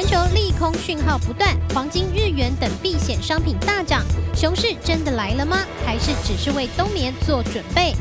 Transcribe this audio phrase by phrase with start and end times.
[0.00, 5.58] 全球利空讯号不断，黄金、日元等避险商品大涨，熊市真的来了吗？
[5.84, 7.96] 还是只是为冬眠做准备？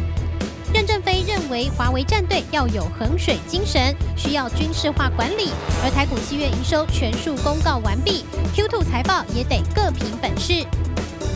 [0.71, 5.49] 任正非认为，华为战队要有衡水精神，需要军事化管理。
[5.83, 8.23] 而台股七月营收全数公告完毕
[8.55, 10.63] ，Q2 财报也得各凭本事。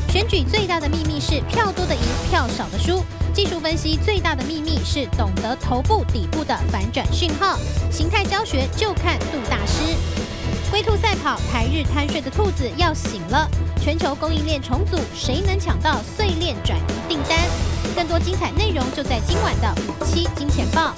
[0.09, 3.03] 选举最大的秘密是票多的赢，票少的输。
[3.33, 7.57] 技术分析最大的秘密是懂得头部底部的反转讯号。
[7.89, 9.95] 形态教学就看杜大师。
[10.71, 13.45] 龟兔赛跑，台日贪睡的兔子要醒了。
[13.81, 17.37] 全球供应链重组，谁能抢到碎链转移订单？
[17.93, 20.93] 更多精彩内容就在今晚的五七金钱报。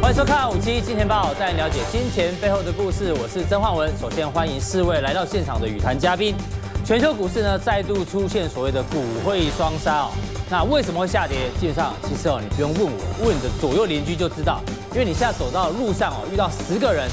[0.00, 3.12] 欢迎收看五七金钱报，带你了解金钱背后的故事。
[3.14, 3.92] 我是曾焕文。
[3.98, 6.36] 首先欢迎四位来到现场的与谈嘉宾。
[6.86, 10.10] 全球股市呢再度出现所谓的股汇双杀哦。
[10.48, 11.50] 那为什么会下跌？
[11.58, 14.60] 基本上其实哦，你不用问我，问你的左右邻居就知道。
[14.92, 17.10] 因为你现在走到路上哦，遇到十个人，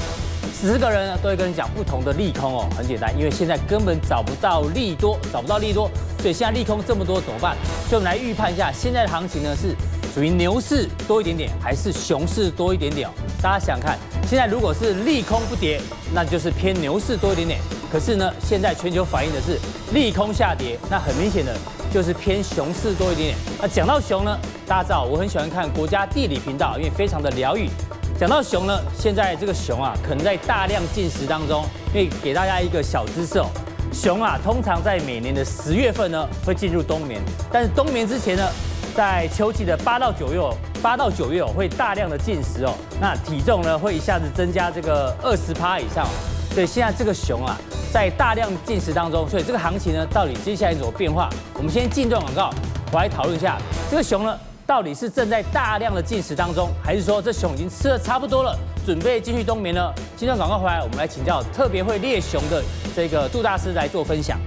[0.54, 2.68] 十个人呢都会跟你讲不同的利空哦。
[2.78, 7.56] 很简单，因为现在根本找不到利多，找不到利多，所以现在利空这么多怎么办？
[7.88, 9.74] 所以我们来预判一下现在的行情呢是。
[10.14, 13.10] 属于牛市多一点点，还是熊市多一点点哦？
[13.42, 13.98] 大家想想看，
[14.28, 15.80] 现在如果是利空不跌，
[16.14, 17.58] 那就是偏牛市多一点点。
[17.90, 19.58] 可是呢，现在全球反映的是
[19.92, 21.52] 利空下跌，那很明显的
[21.92, 23.38] 就是偏熊市多一点点。
[23.60, 27.68] 那讲到熊呢，大家知道我很喜欢看国家地理频道，因为非常的疗愈。
[28.16, 33.46] 讲到熊呢，现在这个熊啊，可能在大量进食当中，因为给大家一个小知识哦，
[33.92, 38.48] 熊啊，通常在每年的十月份呢会进入冬眠，但是冬眠之前呢。
[38.94, 40.40] 在秋季的八到九月，
[40.80, 46.06] 八到九月哦，会大量的进食哦，那体重呢会一下子增加这个二十趴以上，
[46.52, 47.58] 所以现在这个熊啊，
[47.92, 51.28] 在大量进食当中，所以这个行情呢，到底接下来怎么变化？
[51.54, 52.50] 我们先进段广告，
[52.92, 53.58] 我来讨论一下
[53.90, 58.56] 这个熊呢，到底是正在大量的进食当中，还是说这熊已经吃的差不多了，
[58.86, 59.92] 准备继续冬眠呢？
[60.16, 62.62] 进段广告回来，我们来请教特别会猎熊的
[62.94, 64.38] 这个杜大师来做分享。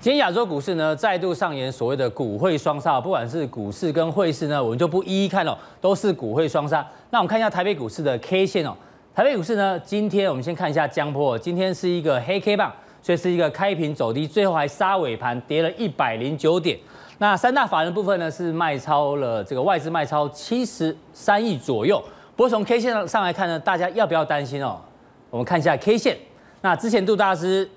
[0.00, 6.82] 今天亚洲股市呢，再度上演所谓的股汇双杀，不管是股市跟汇市呢，我们就不一一看了，都是股汇双杀。
[7.10, 8.74] 那我们看一下台北股市的 K 线哦，
[9.14, 12.72] 台北股市呢，今天我们先看一下江波，今天是一个黑 K 棒，
[13.02, 16.78] 所以是一个开平走低，最后还杀尾盘，跌了一百零九点。
[17.18, 22.02] 那三大法人部分呢，是卖超了这个外资卖超七十三亿左右。
[22.34, 24.80] 不过从 K 线上来看呢，大家要不要担心哦？
[25.28, 26.16] 我们看一下 K 线，
[26.62, 27.68] 那之前杜大师。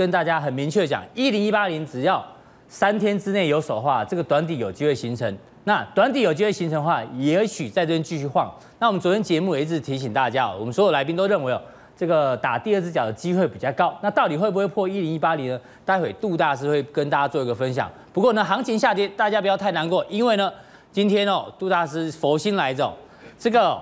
[0.00, 2.24] 跟大家很明确讲，一零一八零只要
[2.68, 5.36] 三天之内有手的话，这个短底有机会形成。
[5.64, 8.50] 那短底有机会形成的话，也许在这边继续晃。
[8.78, 11.60] 那我们昨天节目也一直提醒大家，我们所有来宾都认为哦，
[11.94, 13.94] 这个打第二只脚的机会比较高。
[14.00, 15.60] 那到底会不会破一零一八零呢？
[15.84, 17.90] 待会杜大师会跟大家做一个分享。
[18.14, 20.50] 不过呢，行情下跌，大家不要太难过，因为呢，
[20.90, 22.90] 今天哦，杜大师佛心来着，
[23.38, 23.78] 这个。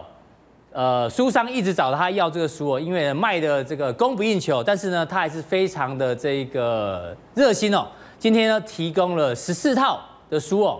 [0.70, 7.86] 呃，书商一直找他要这个书哦，因为卖的这个供不应求，但是呢，他还是非常的这个热心哦。
[8.18, 9.98] 今天呢，提供了十四套
[10.28, 10.78] 的书哦，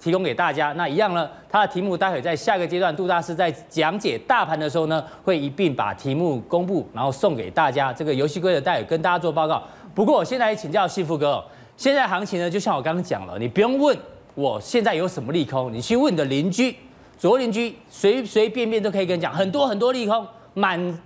[0.00, 0.72] 提供给大家。
[0.72, 7.92] 那一样呢，他的题目待会在下个阶段，杜大师在讲解大盘的时候呢，会一并把题目公布，然后送给大家。
[7.92, 9.62] 这个游戏规则待会跟大家做报告。
[9.94, 11.44] 不过我现在请教幸福哥哦，
[11.76, 13.96] 现在行情呢，就像我刚刚讲了，你不用问
[14.34, 16.74] 我现在有什么利空，你去问你的邻居。
[17.18, 20.24] 左邻居随随便便都可以跟你讲很多很多利空，
[20.54, 20.98] 满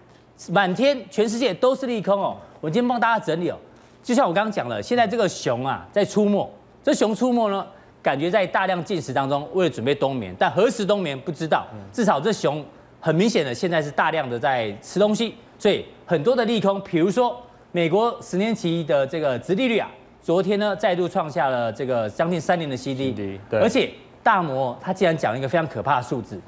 [0.51, 2.37] 满天全世界都是利空哦。
[2.61, 3.57] 我今天帮大家整理哦，
[4.03, 6.47] 就像我刚刚讲了，现在这个熊啊在出没，
[6.83, 7.67] 这熊出没呢，
[8.03, 11.67] 感觉在大量进食当中，为了准备冬眠，但何时冬眠不知道。
[11.95, 12.63] 至少这熊
[13.01, 17.35] 很明显的现在是大量的在吃东西，所以很多的利空，比如说
[17.71, 19.91] 美国十年期的这个殖利率啊，
[20.21, 23.13] 昨天呢再度创下了这个将近三年的新低，
[23.49, 23.91] 对，而且。
[24.23, 26.41] 大摩他竟然讲一个非常可怕的数字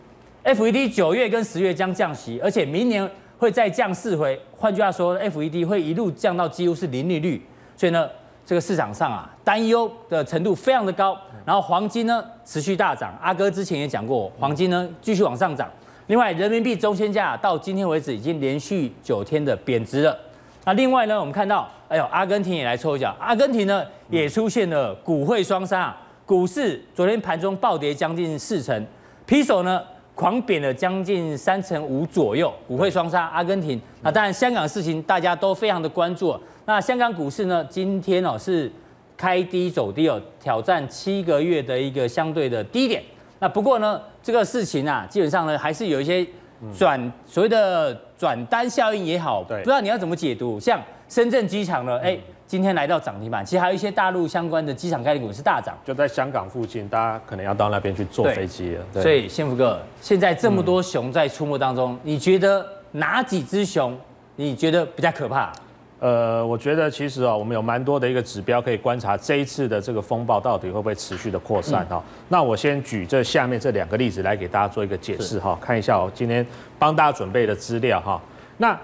[0.44, 3.08] ，FED 九月跟十月将降息，而且明年
[3.38, 4.40] 会再降四回。
[4.56, 7.44] 换句话说，FED 会一路降到几乎是零利率。
[7.76, 8.08] 所以呢，
[8.46, 11.19] 这个市场上啊，担忧的程度非常的高。
[11.44, 15.69] 然后黄金呢持续大涨，阿哥之前也讲过，黄金呢继续往上涨。
[16.06, 20.16] 另外，人民币中间价到今天为止已经连续九天的贬值了。
[20.64, 25.94] 那另外呢，我们看到，哎呦，阿根廷也来抽一脚，阿根廷呢也出现了股汇双杀。
[26.26, 28.87] 股市昨天盘中暴跌将近四成
[29.26, 29.82] ，Peso 呢
[30.15, 33.26] 狂贬了将近三成五左右，股汇双杀。
[33.26, 36.35] 阿根廷，那当然香港事情大家都非常的关注。
[36.65, 38.73] 那香港股市呢，今天哦是
[39.19, 43.03] 开低走低哦，挑战七个月的一个相对的低点。
[43.41, 46.26] 那不过呢，这个事情啊，基本上呢还是有一些
[46.75, 50.59] 转所谓的转单效应也好，不知道你要怎么解读？
[50.59, 52.19] 像深圳机场呢，哎，
[52.54, 59.02] 今天来到涨停板，其实还有一些大陆相关的机场概念股是大涨，就在香港附近，大家可能要到那边去坐飞机了。
[59.02, 63.98] 所以幸福哥，现在这么多熊在出没当中，嗯、你觉得哪几只熊
[64.36, 65.52] 你觉得比较可怕？
[65.98, 71.96] 呃，我觉得其实哦，我们有蛮多的一个指标可以观察这一次的这个风暴到底会不会持续的扩散哈。
[71.96, 76.46] 嗯、那我先举这下面这两个例子来给大家做一个解释哈，是看一下我今天
[76.78, 78.22] 帮大家准备的资料哈。
[78.58, 78.78] 那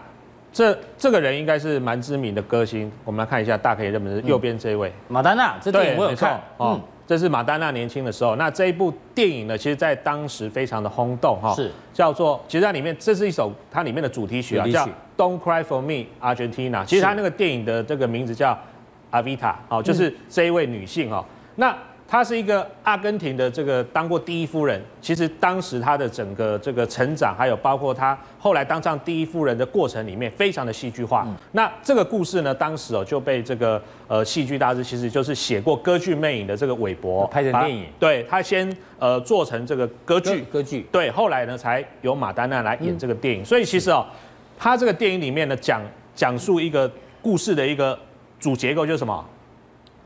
[0.53, 4.27] 这这个人应该是蛮知名的歌星，我们来看一下，大家可以认不认识？
[4.27, 4.93] 右边这位。
[5.09, 6.41] 马丹娜，这电影我有看。
[6.57, 6.73] 哦。
[6.75, 6.83] 嗯。
[7.07, 11.71] 这是马丹娜年轻的时候，那这一部电影呢，其实在当时非常的轰动哈，是。
[11.93, 18.57] 叫做，其实在里面这是一首它里面的主题曲啊，叫 Don't Cry for Me Argentina，其实它那个电影的这个名字叫
[19.11, 21.25] Avita 哦，就是这一位女性哦，
[21.57, 21.77] 那。
[22.11, 31.23] 她是一个阿根廷的这个当过第一夫人，其实当时她的整个这个成长，还有包括她后来当上第一夫人的过程里面，非常的戏剧化。
[31.29, 37.87] 嗯、那这个故事呢，当时哦就被这个呃戏剧大师，其实就是写过《歌剧魅影》的这个韦伯拍成电影。
[38.01, 40.85] 对，他先呃做成这个歌剧，歌剧。
[40.91, 43.43] 对，后来呢才由马丹娜来演这个电影。
[43.43, 44.05] 嗯、所以其实哦，
[44.59, 45.81] 他这个电影里面呢讲
[46.17, 46.91] 讲述一个
[47.23, 47.97] 故事的一个
[48.41, 49.25] 主结构就是什么？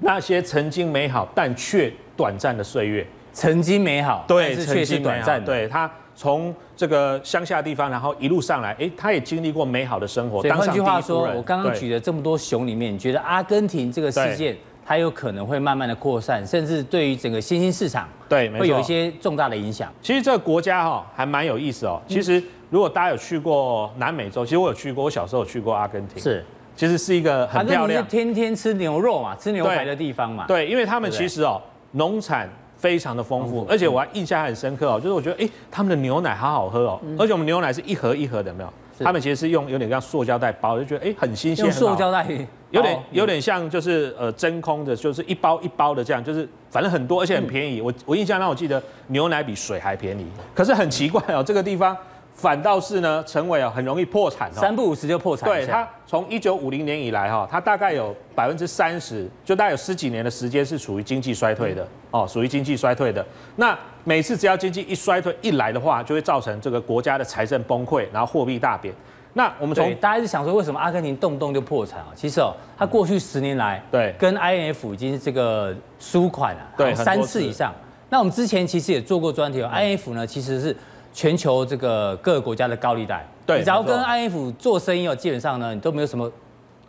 [0.01, 5.47] 那些曾经美好但却短暂的岁月，曾经美好，对，是却是短暂的。
[5.47, 10.43] 对，他从这个乡下地方，然后一路上来，哎，他也经历过美好的生活。
[10.43, 19.93] 换句话说，我刚刚举的这么多熊里面，你觉得阿根廷这个事件，它有可能会慢慢的扩散，甚至对于整个新兴市场，对，会有一些重大的影响。
[20.03, 22.01] 其实这个国家哈还蛮有意思哦。
[22.07, 26.23] 其实如果大家有去过南美洲，其实我有去过，我小时候有去过阿根廷。
[26.23, 26.45] 是。
[26.77, 30.45] 其实是一个很漂亮，天天吃牛肉嘛，吃牛排的地方嘛。
[30.47, 31.61] 对，因为他们其实哦，
[31.93, 38.73] 农产非常的丰富，而且我还印象很深刻哦，就是我觉得哎，他们的牛奶好好喝哦，而且我们牛奶是一盒一盒的，没有？
[39.01, 41.65] 他们其实是用有点像塑胶袋包，就觉得哎很新鲜。
[41.65, 42.25] 用塑胶袋，
[42.71, 47.81] 有点有点像就是呃真空的，就是一包一包的这样，就是反正很多，而且很便宜。
[47.81, 50.27] 我我印象让我记得牛奶比水还便宜。
[50.55, 51.97] 可是很奇怪哦，这个地方。
[52.35, 55.49] 反倒是呢，成为啊很容易破产，三不五时就破产。
[55.49, 63.25] 对，它从一九五零年以来哈，它大概有百分之三十，就大概有十几年的时间是处于经济衰退的哦，属于经济衰退的。
[63.57, 68.93] 那每次只要经济一衰退一来的话，就会造成这个国家的财政崩溃，然后货币大贬。
[69.35, 72.09] 那我们从大家是想说，为什么阿根廷动不动就破产啊？
[72.17, 77.73] 其实哦，它过去十年来对跟 IMF 已经这个输款了，对三次以上。
[78.11, 80.77] 那我们之前其实也做过专题哦，IMF 呢其实是。
[81.15, 86.31] 全球这个各个国家的高利贷，对，你只要跟 IMF 做生意哦，基本上呢，你都没有什么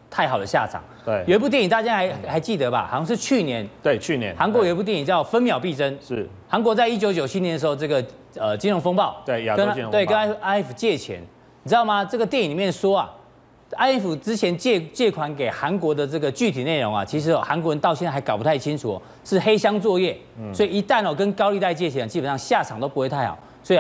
[0.10, 0.83] 太好的下场。
[1.06, 2.88] 对，有一部电影大家还还记得吧？
[2.89, 4.36] 好像是去年，对，去年。
[4.36, 6.27] 韩国有一部电影叫《分秒必争》，是。
[6.50, 8.04] 韩国在一九九七年的时候，这个
[8.36, 11.22] 呃金融风暴，对，亚洲金融风暴，对，跟 IMF 借钱，
[11.62, 12.04] 你知道吗？
[12.04, 13.13] 这个电影里面说啊
[13.74, 20.18] ，IMF 之前借借款给韩国的这个具体内容啊，其实韩国人到现在还搞不太清楚，是黑箱作业，
[20.51, 23.80] 所以一旦哦跟高利贷借钱，基本上下场都不会太好，所以。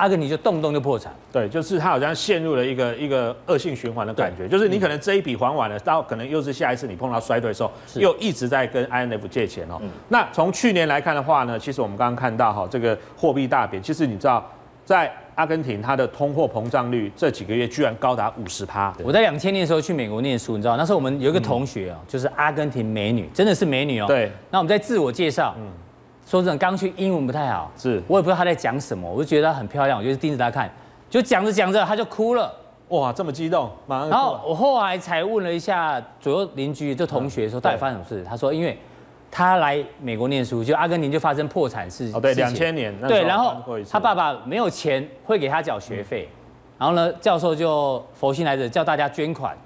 [0.00, 9.76] 阿根廷就动不动就破产，对，就是他好像陷入了一个一个恶性循环的感觉，就是你可能这一笔还完了，到可能又是下一次你碰到衰退的时候，又一直在跟 INF 借钱哦。
[9.82, 14.50] 嗯、那从去年来看的话呢，其实我们刚刚看到哈，这个货币大贬，其实你知道，
[14.86, 18.94] 在阿根廷它的通货膨胀率这几个月居然高达五十趴。
[19.04, 24.06] 我在两千年的时候去美国念书，你知道，那时候我们有一个同学哦，嗯、就是阿根廷美女，真的是美女哦。
[24.06, 25.54] 对，那我们在自我介绍。
[26.30, 28.00] 嗯说真的，刚去英文不太好，是。
[28.06, 30.70] 我也不知道他在讲什么，我就觉得他很漂亮，我就盯着他看，
[31.08, 32.54] 就讲着讲着他就哭了，
[32.90, 34.08] 哇，这么激动，马上。
[34.08, 38.78] 然后我后来才问了一下左右邻居，就同学说到底发生什么事，他说因为
[39.28, 43.56] 他来美国念书，就阿根廷就发生破产事，哦对，两千年，对，然后
[43.90, 46.28] 他爸爸没有钱会给他缴学费，
[46.78, 49.58] 然后呢，教授就佛心来着，叫大家捐款，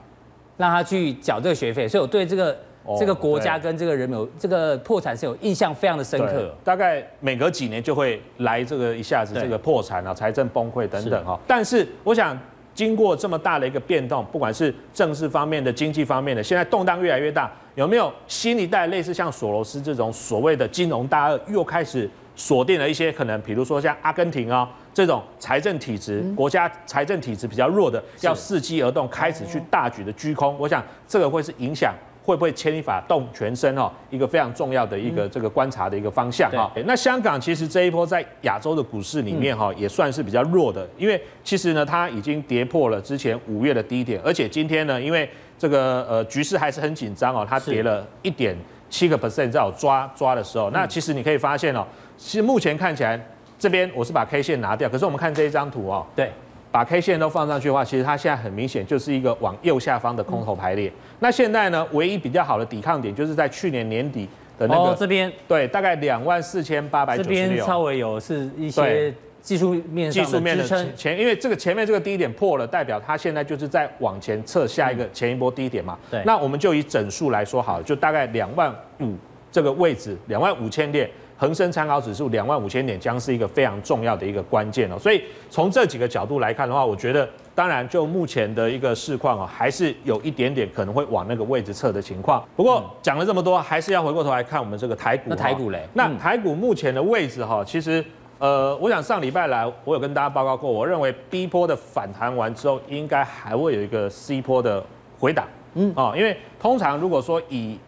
[0.57, 2.57] 让他去缴这个学费，所以我对这个。
[2.99, 11.41] 这个国家跟这个人有这个破产是有印象非常的深刻，大概每隔几年就会来这个一下子这个破产啊，财政崩溃等等哈。
[11.47, 12.39] 但是我想
[12.75, 30.55] 经过这么大的一个变动，不管是政治方面的、经济方面的，现在动荡越来越大，有没有新一代类似像索罗斯这种所谓的金融大鳄又开始锁定了一些可能，比如说像阿根廷啊这种财政体制国家财政体制比较弱的，要伺机而动，开始去大举的居空。
[30.59, 31.95] 我想这个会是影响。
[32.25, 33.93] 会不会牵一发动全身哦？
[34.09, 36.73] 一个非常重要的一个这个观察的一个方向哈。
[36.87, 45.29] 那香港其实这一波在亚洲的股市里面哈，也算是比较弱的，因为其实呢，它已经跌破了之前五月的低点，而且今天呢，因为
[45.59, 48.57] 这个呃局势还是很紧张哦，它跌了一点
[48.89, 53.23] 七个 percent，在我抓抓的时候，那其实你可以发现哦，其实目前看起来
[53.59, 56.33] 这边我是把 K 线拿掉，可是我们看这一张图哦，对，
[56.71, 60.89] 把 K 线都放上去的话，其实它现在很明显就是一个往右下方的空头排列。
[60.89, 64.29] 嗯、那现在呢，唯一比较好的抵抗点就是在去年年底
[64.59, 67.39] 的那个、哦、这边，对，大概两万四千八百九十六。
[67.39, 70.63] 这边稍微有是一些技术面技术面的
[70.95, 75.99] 前，因为这个前面这个低点破了，代表它现在就是在往前测下一个前一波低点嘛。
[76.11, 79.15] 对，那我们就以整数来说好了，就大概两万五
[79.51, 81.09] 这个位置，两万五千点。
[81.37, 92.43] 恒生参考指数两万五千点将是一个非常重要的一个关键哦，所以从这几个角度来看的话，我觉得当然就目前的一个市况啊，还是有一点点可能会往那个位置测的情况。
[92.55, 95.25] 不过讲了这么多，还是要回过头来看我们这个台股。
[95.27, 95.87] 那台股嘞？
[95.95, 98.05] 那台股目前的位置哈，其实
[98.39, 104.85] 呃，我想上礼拜来我有跟大家报告过，我认为 B 波的反弹完之后，应该还会有一个 C 波的
[105.19, 105.47] 回档。
[105.75, 107.79] 嗯啊，因为通常如果说以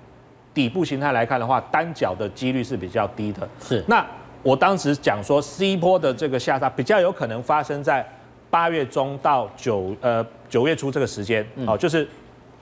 [0.56, 3.46] 底部形态来看的话，单脚的几率是比较低的。
[3.60, 4.04] 是，那
[4.42, 8.02] 我当时讲说，C 波的这个下杀比较有可能发生在
[8.48, 12.08] 八月中到九呃九月初这个时间，哦、嗯，就是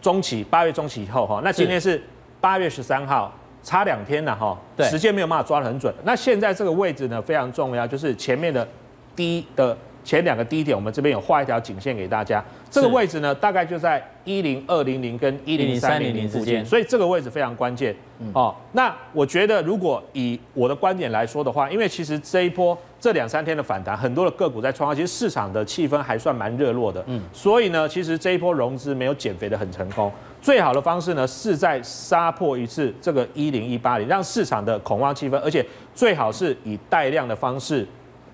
[0.03, 1.41] 中期八月中期以后哈。
[1.45, 2.03] 那今天是
[2.41, 3.33] 八月十三号，
[3.63, 4.59] 差两天了哈。
[4.77, 5.95] 对，时间没有办法抓得很准。
[6.03, 8.67] 那现在这个位置呢非常重要，就是前面的
[9.15, 9.77] 低的。
[10.05, 12.45] 前两个低点，我们这边有画一条颈线给大家。
[12.71, 17.95] 这个位置呢，大概就在一零二零零跟一零三零零之间，所以这个位置非常关键。
[18.33, 27.03] 哦，那我觉得如果以我的观点来说的话，因为其实这一波这两三天的反弹，很多的个股在创高，其实市场的气氛还算蛮热络的。
[27.07, 30.11] 嗯，所以呢，其实这一波融资没有减肥的很成功。
[30.41, 37.87] 最好的方式呢，是在杀破一次这个一零一八零，让市场的恐慌气氛，而且最好是以带量的方式，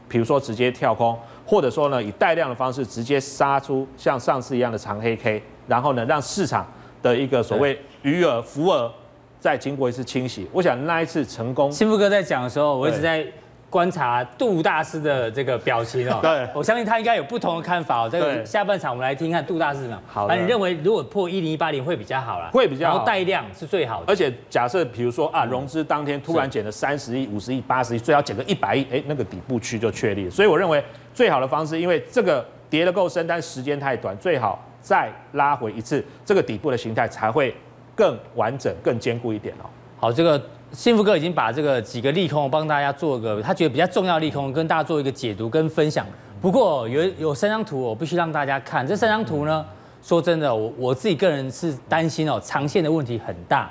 [0.09, 1.17] 比如说直接跳空。
[1.51, 6.65] 或者说呢，以带量的方式直接杀出像上次一样的长黑 K，然后呢，让市场
[7.03, 8.93] 的一个所谓余额浮额
[9.41, 10.49] 再经过一次清洗。
[10.53, 11.73] 我想那一次成功。
[11.73, 13.27] 幸福哥在讲的时候，我一直在。
[13.71, 18.09] 观察杜大师的这个表情哦，对，我相信他应该有不同的看法哦。
[18.11, 20.03] 这个下半场我们来听看杜大师怎么样。
[20.09, 22.51] 好，那你认为如果破一零一八零会比较好啦？
[22.53, 24.07] 会比较好，然后带量是最好的。
[24.09, 30.31] 而且假设比如说啊，融资当天突然减了三十亿、五十亿、八十亿，最好减个一百亿，哎，那个底部区就确立了。
[30.33, 30.85] 所以我认为
[31.15, 37.55] 最好的方式，因为这个跌得够深，但时间太短，最好再拉回一次，这个底部的形态才会
[37.95, 39.71] 更完整、更坚固一点哦。
[39.97, 40.43] 好，这个。
[40.73, 46.07] 幸福哥已经把这个几个利空帮大家做个，他觉得比较重要利空跟大家做一个解读跟分享。
[46.41, 48.87] 不过有有三张图，我必须让大家看。
[48.87, 49.67] 这三张图呢，
[50.01, 53.71] 说真的，我我自己个人是担心哦，长线的问题很大。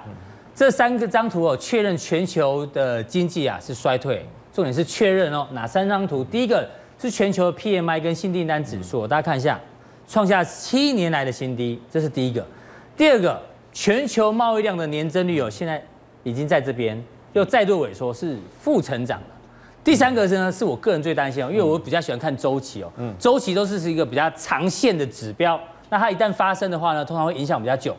[0.53, 4.25] 这三个张图哦，确认全球的经济啊是衰退。
[4.51, 6.21] 重点是确认哦，哪三张图？
[6.25, 9.57] 第一个是全球的 PMI 跟新订单指数，大家看一下，
[10.05, 12.45] 创下七年来的新低，这是第一个。
[12.97, 13.41] 第二个，
[13.71, 15.81] 全球贸易量的年增率哦，现在。
[16.23, 17.01] 已经在这边
[17.33, 19.25] 又再度萎缩，是负成长的。
[19.83, 25.59] 第三个是呢，是我个人最担心哦，因为我比较喜欢看周期哦，嗯，周期都是是一个比较长线的指标。
[25.89, 27.95] 那它一旦发生的话呢，通常会影响比较久。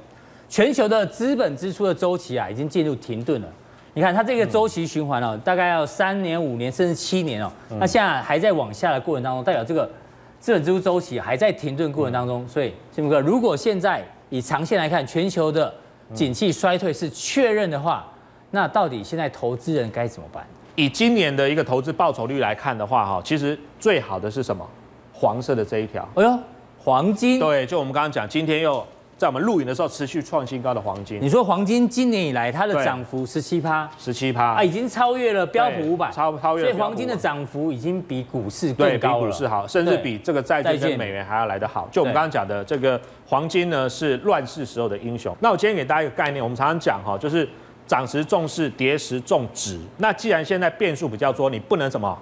[0.49, 3.49] 全球的资本支出的周期啊，已经进入停顿了。
[3.95, 7.51] 你看它这个周期循环哦，大概要三年、五年甚至七年哦。
[7.79, 9.91] 那现在还在往下的过程当中，代表这个
[10.39, 12.47] 资本支出周期还在停顿过程当中。
[12.47, 15.73] 所以，幸福哥，如果现在以长线来看，全球的
[16.15, 18.07] 景气衰退是确认的话，
[18.51, 20.45] 那到底现在投资人该怎么办？
[20.77, 24.67] 以今年的一个投资报酬率来看的话，哈，其实最好的是什么？
[25.13, 26.09] 黄色的这一条。
[26.15, 26.39] 哎呦，
[26.79, 27.39] 黄金。
[27.39, 28.87] 对，就我们刚刚讲，今天又
[29.21, 31.19] 在我们录影的时候持续创新高的黄金。
[31.21, 36.71] 你说黄金今年以来它的涨幅十七趴，十七趴啊，已经超越了标普五百，超超越了。
[36.71, 41.87] 所以黄金的涨幅已经比股市更高了，比股市好，甚至比这个债券跟美元还要来得好。
[41.93, 45.37] 就我们刚刚讲的这个黄金呢，是乱世时候的英雄。
[45.41, 47.47] 那我今天给大家一个概念，我们常常讲哈，就是。
[47.87, 49.77] 涨时重视，跌时重指。
[49.99, 52.17] 那既然现在变数比较多，你不能什么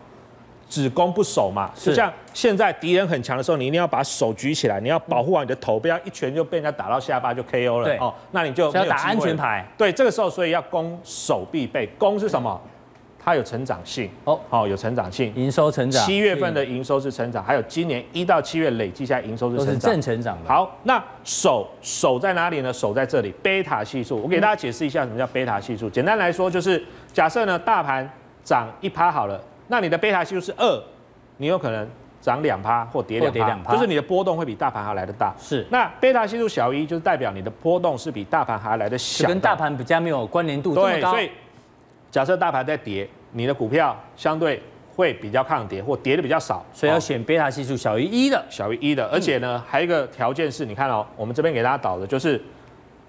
[0.69, 1.71] 只攻不守嘛？
[1.75, 7.85] 就像现在敌人很强的时候，你一定要把手举起来，你要保护好你的头，不要一拳就被人家打到下巴就 KO 了。
[7.85, 9.67] 对哦，那你就要打安全牌。
[9.77, 11.87] 对，这个时候所以要攻守必备。
[11.99, 12.61] 攻是什么？
[13.21, 16.07] 它有成长性哦，好，有成长性，营收成长。
[16.07, 20.49] 七月份的营收是成长，还有今年一到七月累计下营收是成长，都是正成长的。
[20.49, 22.73] 好，那守守在哪里呢？
[22.73, 24.17] 守在这里，贝塔系数。
[24.23, 25.91] 我给大家解释一下什么叫贝塔系数。
[25.91, 26.83] 简单来说，就是
[27.13, 28.09] 假设呢，大盘
[28.43, 30.83] 涨一趴好了，那你的贝塔系数是二，
[31.37, 31.89] 你有可能
[32.21, 35.33] 涨两趴或跌两趴，就是你的波动会比大盘还要来得大。
[35.39, 40.93] 是，那贝塔系数小于一，就是代表你的波动是比大盘还要来得小，跟大盘比较没有关联度这么高。
[40.93, 41.31] 对，所以
[42.11, 43.09] 假设大盘在跌。
[43.33, 44.59] 你的股票相对
[44.97, 49.07] 会比较抗跌，或跌的比较少，所以要选贝塔系数小于一的，小于一的。
[49.13, 52.43] 而且呢，还有一个条件是，你看哦，我们这边给大家导的就是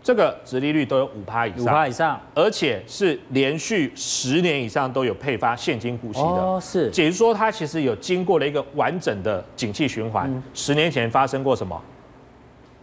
[0.01, 6.25] 这个殖利率都有五趴以上，五趴以上，而且是连续十年以上都有配发现金股息的。
[6.25, 10.29] 哦，是，也就是说它其实有经过了一个完整的景气循环。
[10.32, 11.79] 嗯、十年前发生过什么？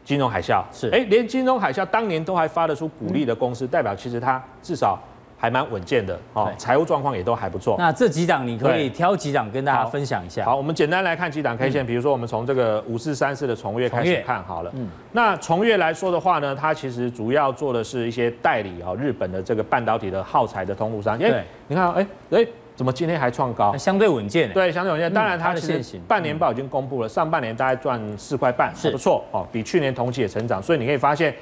[0.04, 4.98] 金融海啸是，哎，连金融海啸当年都还发得出股利的公司，嗯、代表其实它至少。
[5.36, 7.76] 还蛮稳健的哦，财务状况也都还不错。
[7.78, 10.44] 那这几档你可以挑几档跟大家分享一下。
[10.44, 14.70] 好，好，我们简单来看几档 K 线，比如说我们从这个五四三四的从月开始看好了。
[14.74, 21.18] 嗯，那从月来说的话呢，它其实主要做的是一些代理啊，日本的这个半导体的耗材的通路商。
[21.18, 23.76] 对，你看，哎哎，怎么今天还创高？
[23.76, 24.52] 相对稳健。
[24.52, 25.12] 对，相对稳健。
[25.12, 30.62] 当然，它其实半年报已经公布了，上半年大概赚四块半，是不错哦，比去年同期也成长。
[30.62, 31.34] 所以你可以发现，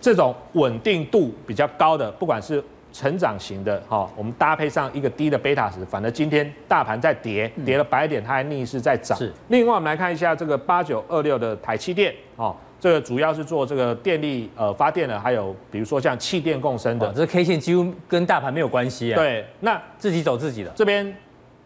[0.00, 9.16] 这种稳定度比较高的，不管是成长型的哈，我们搭配上一个低的贝塔值，反正今天大盘在跌，跌了百点，它还逆势在涨。
[9.16, 9.32] 是。
[9.48, 17.12] 另外，我们来看一下这个八九二六的台气电，哦，这个主要是做这个电力呃发电的，还有比如说像气电共生的。
[17.12, 19.16] 这个 K 线几乎跟大盘没有关系啊。
[19.16, 20.70] 对，那自己走自己的。
[20.74, 21.14] 这边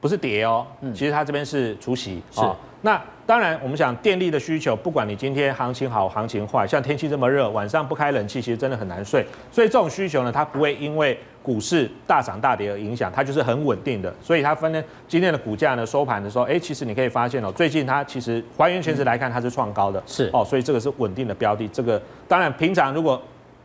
[0.00, 2.22] 不是跌哦，其实它这边是除息。
[2.30, 2.40] 是。
[2.84, 9.26] 那当然，我们想电力的需求，不管你今天行情好，行情坏，像天气这么热，晚上不开冷气，其实真的很难睡。
[9.50, 14.14] 所以这种需求呢，它不会因为股市大涨大跌而影响，它就是很稳定的。
[14.20, 21.66] 所以它分呢，今天的股价呢收盘的时候，哎，其实你可以发现哦，最近它其实还原全值来看，它是创高的，是哦，所以这个是稳定的标的。
[21.68, 21.98] 这个
[22.28, 23.18] 当然，平常如果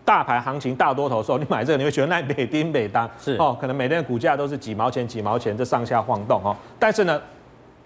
[0.06, 7.22] 大盘行情大多头的时候，你买这个你会觉得那北丁北当是哦，可能每天的股价都是几毛钱几毛钱这上下晃动哦，但是呢。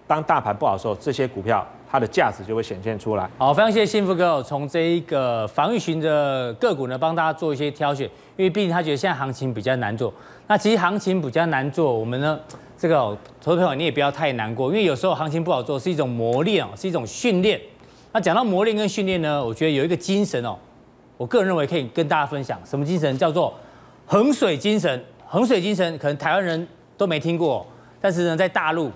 [0.06, 3.28] 当大盘不好的时候，这些股票它的价值就会显现出来。
[3.38, 8.06] 好，非常谢谢幸福哥从这一个防御型的个股呢，帮大家做一些挑选，
[8.36, 10.12] 因为毕竟他觉得现在行情比较难做。
[10.46, 12.38] 那其实行情比较难做，我们呢，
[12.76, 17.58] 这个投资朋友你也不要太难过，因为有时候行情不好做是一种磨练哦，是一种训练。
[18.12, 20.54] 那讲到磨练跟训练呢，我觉得有一个精神哦，
[21.16, 23.16] 我个人认为可以跟大家分享，什么精神？
[23.16, 23.54] 叫做
[24.06, 25.02] 衡水精神。
[25.26, 27.66] 衡水精神可能台湾人都没听过，
[28.00, 28.90] 但是呢，在大陆。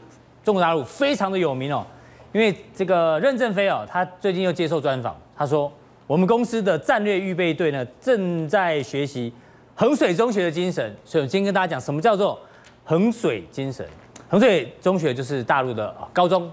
[0.48, 1.84] 中国大陆非常的有名哦，
[2.32, 5.70] 因为这个任正非哦，他最近又接受专访，他说
[6.06, 9.30] 我们公司的战略预备队呢正在学习
[9.74, 12.40] 衡水中学的精神，所以我今天跟大家讲什么叫做
[12.82, 13.86] 衡水精神。
[14.30, 16.50] 衡水中学就是大陆的高中，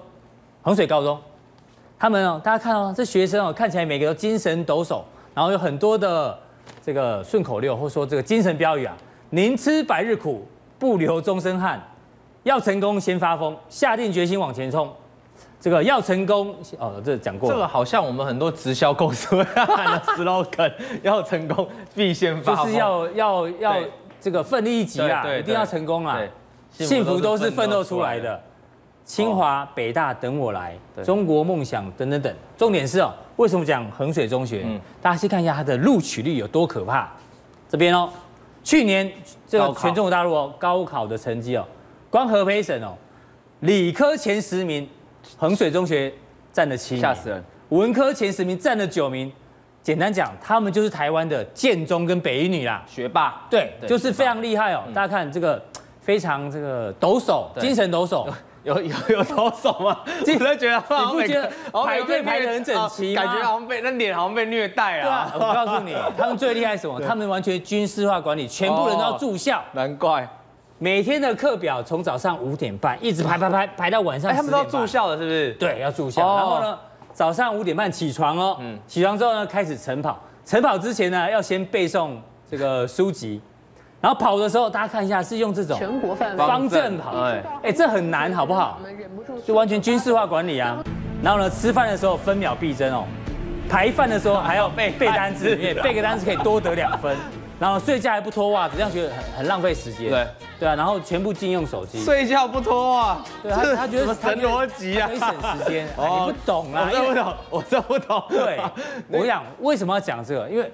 [0.62, 1.17] 衡水高中，
[1.97, 5.01] 他们哦，大家看哦，这学生哦看起来每个都精神抖擞，
[5.34, 6.38] 然后有很多的
[6.84, 8.93] 这个顺口溜，或说这个精神标语啊，
[9.29, 10.45] 宁吃百日苦，
[10.77, 11.81] 不流终身汗。
[12.45, 14.88] 要成功先发疯，下定决心往前冲。
[15.60, 17.49] 这个要成功哦，这讲过。
[17.49, 23.75] 这个好像我们很多直销公司会喊的 slogan，要成功必先发疯，就是要要要
[24.21, 26.21] 这个奋力一击啊，一定要成功啊。
[26.69, 28.39] 幸福都是奋斗出来的。
[29.03, 32.31] 清华、北大等我来，中国梦想等等等。
[32.55, 34.62] 重点是哦，为什么讲衡水中学？
[34.65, 37.12] 嗯，大家先看一下它的录取率有多可怕。
[37.67, 38.08] 这边哦，
[38.63, 39.12] 去年
[39.47, 41.65] 这个全中国大陆哦高考的成绩哦。
[42.15, 42.95] 光河北省哦，
[43.60, 44.88] 理科前十名，
[45.38, 46.10] 衡水中学
[46.54, 47.43] 占了七名，吓死人。
[47.67, 49.30] 文科前十名占了九名，
[49.84, 53.45] 简单讲，他们就是台湾的建中跟北一女啦，学霸。
[53.49, 54.84] 对，就是非常厉害哦。
[54.93, 55.62] 大家看这个
[55.99, 58.25] 非常这个抖擞，精神抖擞，
[58.63, 59.99] 有有有抖擞吗？
[60.25, 60.84] 你不觉得？
[60.97, 61.51] 你不觉得
[61.84, 63.23] 排队排得很整齐吗？
[63.23, 65.30] 感觉好像被那脸好像被虐待啊！
[65.34, 66.97] 我告诉你， 他们最厉害什么？
[67.01, 69.62] 他们完全军事化管理，全部人都要住校。
[69.73, 70.25] 难怪。
[70.77, 74.33] 每天的课表从早上五点半一直排排排排到晚上。
[74.33, 75.53] 他们都住校了，是不是？
[75.53, 76.35] 对，要住校。
[76.35, 76.77] 然后呢，
[77.13, 78.57] 早上五点半起床哦。
[78.59, 78.77] 嗯。
[78.85, 80.21] 起床之后呢，开始晨跑。
[80.45, 82.11] 晨跑之前呢，要先背诵
[82.49, 83.41] 这个书籍。
[84.01, 87.11] 然后跑的时候，大家看一下，是用这种全国范方阵跑。
[87.21, 88.79] 哎，哎，这很难，好不好？
[89.45, 90.83] 就完全军事化管理啊。
[91.23, 93.05] 然后呢，吃饭的时候分秒必争哦。
[93.69, 97.15] 排饭的时候还要背 背单词，背个单词可以多得两分。
[97.59, 100.09] 然后睡觉还不脱袜子，这样觉得很很浪费时间。
[100.09, 100.27] 对
[100.59, 102.03] 对啊，然后全部禁用手机。
[102.03, 105.87] 睡觉不脱袜，对他他觉得神逻辑啊，可以省时间。
[105.97, 108.23] 哦你不懂啊，我真不懂，我真不懂。
[108.29, 108.59] 对，
[109.07, 110.49] 我想为什么要讲这个？
[110.49, 110.71] 因为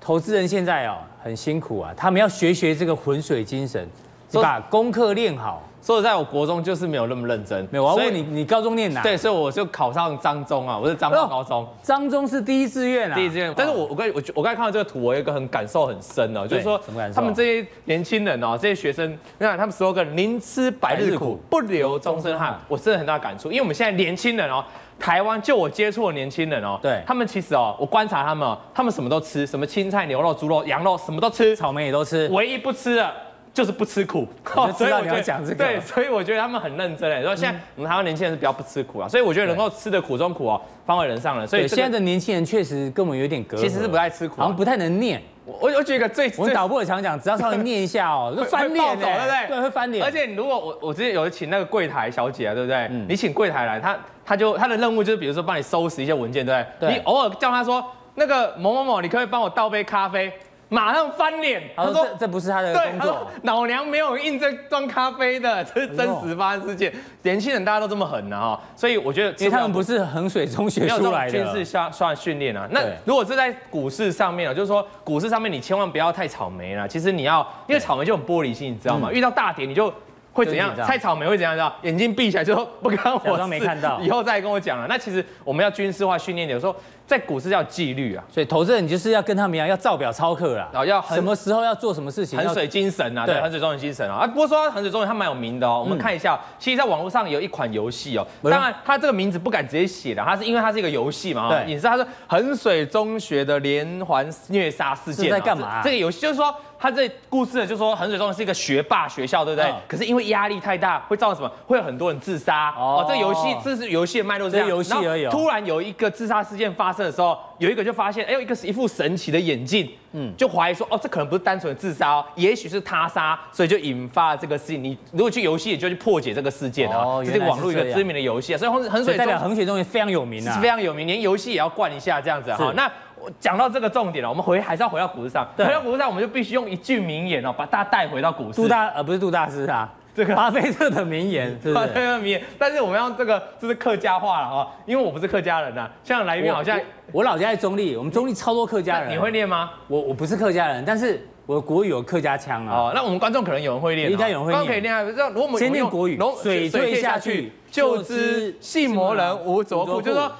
[0.00, 3.88] 投资人现在哦很辛苦啊，他们要学学这个浑水精神，
[4.32, 5.62] 把功课练好。
[5.82, 7.66] 说实在，我国中就是没有那么认真。
[7.70, 9.02] 没有，我要问你，你高中念哪？
[9.02, 11.66] 对，所以我就考上彰中啊，我是彰化高中。
[11.82, 13.14] 彰中是第一志愿啊。
[13.14, 13.52] 第一志愿。
[13.56, 16.78] 但是我我刚我我刚才看到这个图，我有一个很感受很深哦，就是说
[17.14, 22.60] 他们这些年轻人哦，这些学生，你看他们 slogan 宁吃百日苦，不留终身汗。
[22.68, 24.62] 我真的很大感触，因为我们现在年轻人哦，
[24.98, 33.10] 台湾就我接触的年轻人哦，对，他们其实哦，我观察他们，他们什么都吃，什么青菜、牛肉、猪肉、羊肉，什么都吃，草莓也都吃，唯一不吃的。
[33.52, 35.64] 就是不吃苦，我就知道你要讲这个。
[35.64, 37.20] 对，所以我觉得他们很认真哎。
[37.20, 41.46] 然后现在我们台湾年轻人是比较不吃苦啊，所以我觉得能够吃的苦中苦哦，方为人上人。
[41.46, 45.20] 所以现在的年轻人确实跟我们有点隔阂，其实是不爱吃苦，好像不太能念。
[45.44, 49.48] 我我举一个最，我们导播也常讲，只要稍微念一下 哦，就翻脸，对不对？
[49.48, 50.04] 对，会翻脸。
[50.04, 52.88] 而且如果我我之前有请那个柜台小姐啊，对不对？
[53.08, 56.94] 你请柜台来，他他就他的任务就是比如说帮你收拾一些文件，对不对？
[56.94, 57.84] 你偶尔叫他说
[58.14, 60.32] 那个某某某，你可可以帮我倒杯咖啡？
[60.70, 66.90] 马上翻脸，他说这这不是他的工作，老娘没有印这装咖啡的，这是真实发生事件。
[67.22, 72.66] 年轻人大家都这么狠呢哈，所以我觉得，因为他们不是衡水中学出来的，军事算算训练啊。
[72.70, 76.88] 那如果是在股市上面啊，就是说股市上面你千万不要太草莓了。
[76.88, 79.10] 其实你要，因为草莓就很玻璃心，你知道吗？
[79.12, 79.92] 遇到大跌你就。
[80.32, 80.74] 会怎样？
[80.76, 81.54] 猜草莓会怎样？
[81.54, 81.74] 知道？
[81.82, 84.86] 眼睛闭起来就说不干我事，没看到，以后再跟我讲了。
[84.88, 86.74] 那其实我们要军事化训练，有时候
[87.06, 88.22] 在股市叫纪律啊。
[88.28, 90.68] 所以投资人你就是要跟他们一样，要照表操课啦。
[90.72, 94.18] 然后要什么时候要做什么事情，衡水精神啊，对，衡水中人精神啊。
[94.18, 95.80] 啊，不过说衡水中人他蛮有名的哦。
[95.84, 98.26] 我们看一下，其实在网络上有一款游戏哦。
[98.44, 101.48] 当然，他这个名字不敢直接写的，他是因为它是一个游戏嘛。
[101.48, 105.82] 对，你知道他是衡水中学的连环虐杀事件在干嘛？
[105.82, 106.54] 这个游戏就是说。
[106.80, 109.70] 他这故事呢，就说衡水中学是一个学霸学校，对不对？
[109.86, 111.52] 可是因为压力太大，会造成什么？
[111.66, 112.74] 会有很多人自杀。
[112.74, 114.66] 哦，这个游戏，这是游戏的脉络，这样。
[114.66, 115.26] 游戏而已。
[115.28, 124.82] 突然有一个自杀事件发生的时候，有一个就发现，哎，有一个是一副神奇的眼镜，嗯，就怀疑说，哦，这可能不是单纯的自杀哦，也许是他杀，所以就引发了这个事情。
[124.82, 127.22] 你如果去游戏，你就去破解这个事件啊。
[127.22, 132.72] 这是网络一个知名的游戏啊，所以衡衡水代表衡水中学非常有名啊，是非常有名，连游戏也要冠一下这样子哈。
[132.74, 132.90] 那。
[133.38, 135.46] 讲到这个重点了，我们回还是要回到股市上。
[135.56, 138.60] 回到股市上，我们就必须用一句名言哦，把大家带回到股市。
[138.60, 142.42] 杜大呃不是杜大师啊，这个巴菲特的名言， 巴菲特的名言。
[142.58, 145.88] 但是我们要这个就是客家话了哈，因为我不是客家人呐。
[146.02, 146.78] 像来宾好像
[147.12, 149.10] 我老家在中立，我们中立超多客家人。
[149.10, 149.70] 你会念吗？
[149.88, 152.74] 我我不是客家人，但是我的国语有客家腔啊。
[152.74, 154.66] 哦，那我们观众可能有人会念，应该有人会念。
[154.66, 160.32] 可以念啊，如果我们先念国语，水退下去就知细魔人无着裤，就是说。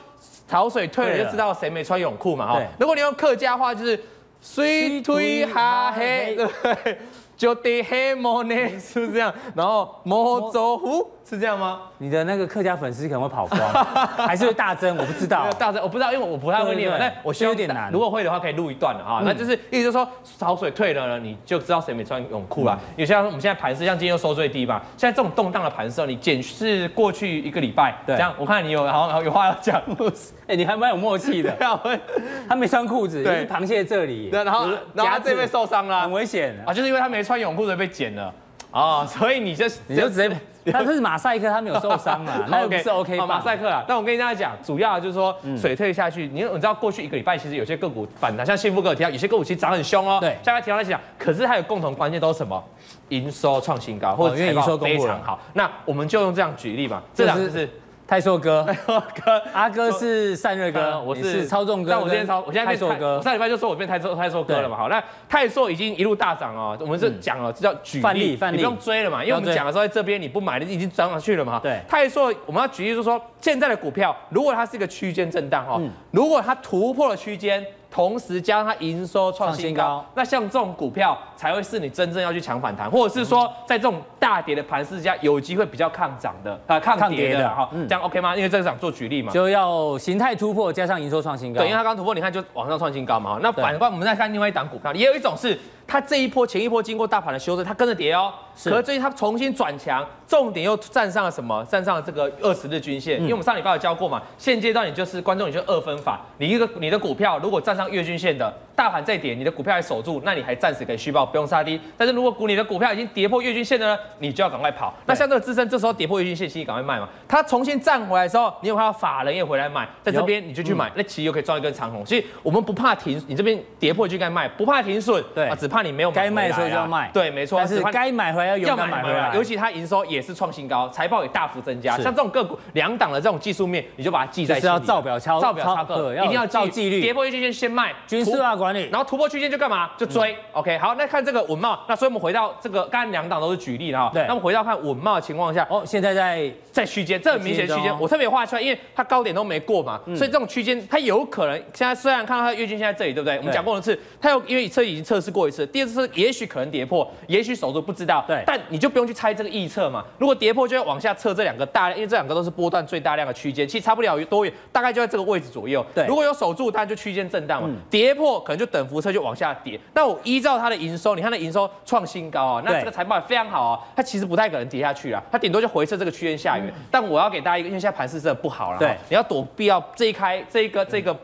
[0.51, 2.61] 潮水退了就知道谁没穿泳裤嘛哈。
[2.79, 4.03] 如果你用客家话就是
[4.43, 6.99] 水退下黑，对不对？
[7.37, 9.33] 就得黑摩呢， 是不是这样？
[9.55, 11.09] 然后摩走湖。
[11.31, 11.83] 是这样吗？
[11.99, 13.61] 你的那个客家粉丝可能会跑光，
[14.27, 14.97] 还是会大增？
[14.97, 16.91] 我不知道，大增我不知道，因为我不太会念。
[16.99, 17.89] 但我希望有点难。
[17.93, 19.23] 如果会的话，可以录一段的啊。
[19.25, 22.77] 那就是意思就是说，潮水退了呢，你就知道谁没穿泳裤了。
[22.97, 24.81] 有些我们现在盘势，像今天又收最低嘛。
[24.97, 29.81] 现在这种动荡的盘势，你检视过去一个礼拜，这样我看你有好像有话要讲。
[30.49, 31.57] 哎，你还蛮有默契的。
[32.49, 38.35] 他没穿裤子，对，螃蟹这里，然后然后这边受伤了，很危险啊，就是因为他没穿泳裤，所以被剪了。
[38.73, 40.31] 啊，所以你就你就直接。
[40.73, 43.17] 他是马赛克，他没有受伤嘛， 那不是 OK。
[43.27, 50.19] 马赛克啊，但我跟大家讲，主要就是说水退下去，你你知道过去一个礼拜其实有些个股反弹，像幸福哥有提到，有些个股其实涨很凶哦。
[50.21, 52.63] 对，像他提到来讲，可是它有共同关键都是什么？
[53.09, 55.39] 营收创新高，或者财报非常好。
[55.55, 57.69] 那我们就用这样举例吧，这两只是。
[58.11, 61.93] 泰硕哥，泰硕哥，阿哥是散热哥，我是操纵哥。
[61.93, 63.23] 但我今天操，我现在泰硕哥。
[63.23, 66.77] 上礼拜就说我变泰硕泰硕哥了嘛，好，那泰硕已经一路大涨哦。
[66.81, 71.61] 我们是讲了，这叫举例，你不用追了嘛，因为我们讲的时候在这边你不买你已经涨上去了嘛。
[71.63, 77.65] 对，泰硕我们要举例就是说，现在的股票如果它是一个区间震荡哈，如果它突破了区间。
[77.91, 88.37] 同时加上它营收创新高，那像这种股票才会是你真正要去抢反弹，或者是说在这种大跌的盘势下有机会比较抗涨的啊，抗跌的哈，这样 OK 吗？
[88.37, 91.61] 因为这个想做举例嘛，就要形态突破加上营收创新高。
[91.61, 93.39] 对，因为它刚突破，你看就往上创新高嘛。
[93.43, 95.59] 那反观我们再看另外一档股票，也有一种是。
[95.91, 98.33] 它这一波前一波经过大盘的修正，它跟着跌哦。
[98.55, 98.71] 是。
[98.71, 101.65] 可是最近它重新转强，重点又站上了什么？
[101.65, 103.19] 站上了这个二十日均线。
[103.19, 106.21] 嗯、因为我们上礼拜有教过嘛，现阶段你就是观众，你就二分法。
[106.39, 111.81] 你一个你的股票如果站上月均线的，大盘再跌，你的股票还守住，那你还暂时可以续报，不用杀低。
[111.97, 114.95] 但是如果股你的股票已经跌破月均线的呢，你就要赶快跑。
[115.07, 117.09] 那像这个资深，这时候跌破月均线，其实赶快卖嘛。
[117.27, 122.07] 它重新站回来的时候，你有看到法人也回来买，在这边你就去买，嗯、那其实又可以赚一根长红。
[122.07, 126.51] 所以我们不怕停，你这边跌破就该卖，不怕停损，对啊，只怕你没有该卖。
[126.51, 127.59] 的时候就要卖，对，没错。
[127.59, 131.97] 但是该买回来要勇敢买回来，尤其它营收也是创新高，财报也大幅增加。
[131.97, 134.63] 像这种个股，两档的这种技术面，你就把它记在心里。
[134.63, 137.01] 是要照表敲，照表抄课，一定要照纪律。
[137.01, 138.89] 跌破区间先卖，军事化管理。
[138.91, 139.91] 然后突破区间就干嘛？
[139.97, 140.37] 就追。
[140.53, 141.79] OK，好，那看这个稳茂。
[141.89, 144.11] 那所以我们回到这个，刚才两档都是举例的哈。
[144.13, 144.23] 对。
[144.23, 153.37] 那我们回到看稳茂的情况下，哦，现在在在区间，这很明显区间，我特别画出来，因为它高点都没过嘛，所以这种区间它有可能现在虽然看到它的月均线在这里，对不对？
[153.39, 157.09] 我们讲过一次，它有因为测已经测试过一次，第二次也许可能跌破。
[157.27, 160.05] 也许守住不知道，对，但你就不用去猜这个预测嘛。
[160.19, 165.85] 如果跌破，就要往下测这两个大量，因为这两个都是波段最大量的区间，其实差不了多远，大概就在这个位置左右。
[165.95, 167.71] 对，如果有守住，它就区间震荡嘛。
[167.89, 169.79] 跌破可能就等幅测就往下跌。
[169.95, 176.67] 那我依照它的营收，你看它营收创新高啊，那这个财报也非常好啊，它其实不太可能跌下去啊，它顶多就回撤这个区间下缘。
[176.69, 181.17] 嗯、但我要给大家一个，因为现在盘势真的不好了，对，你要躲避掉这一开这一个这个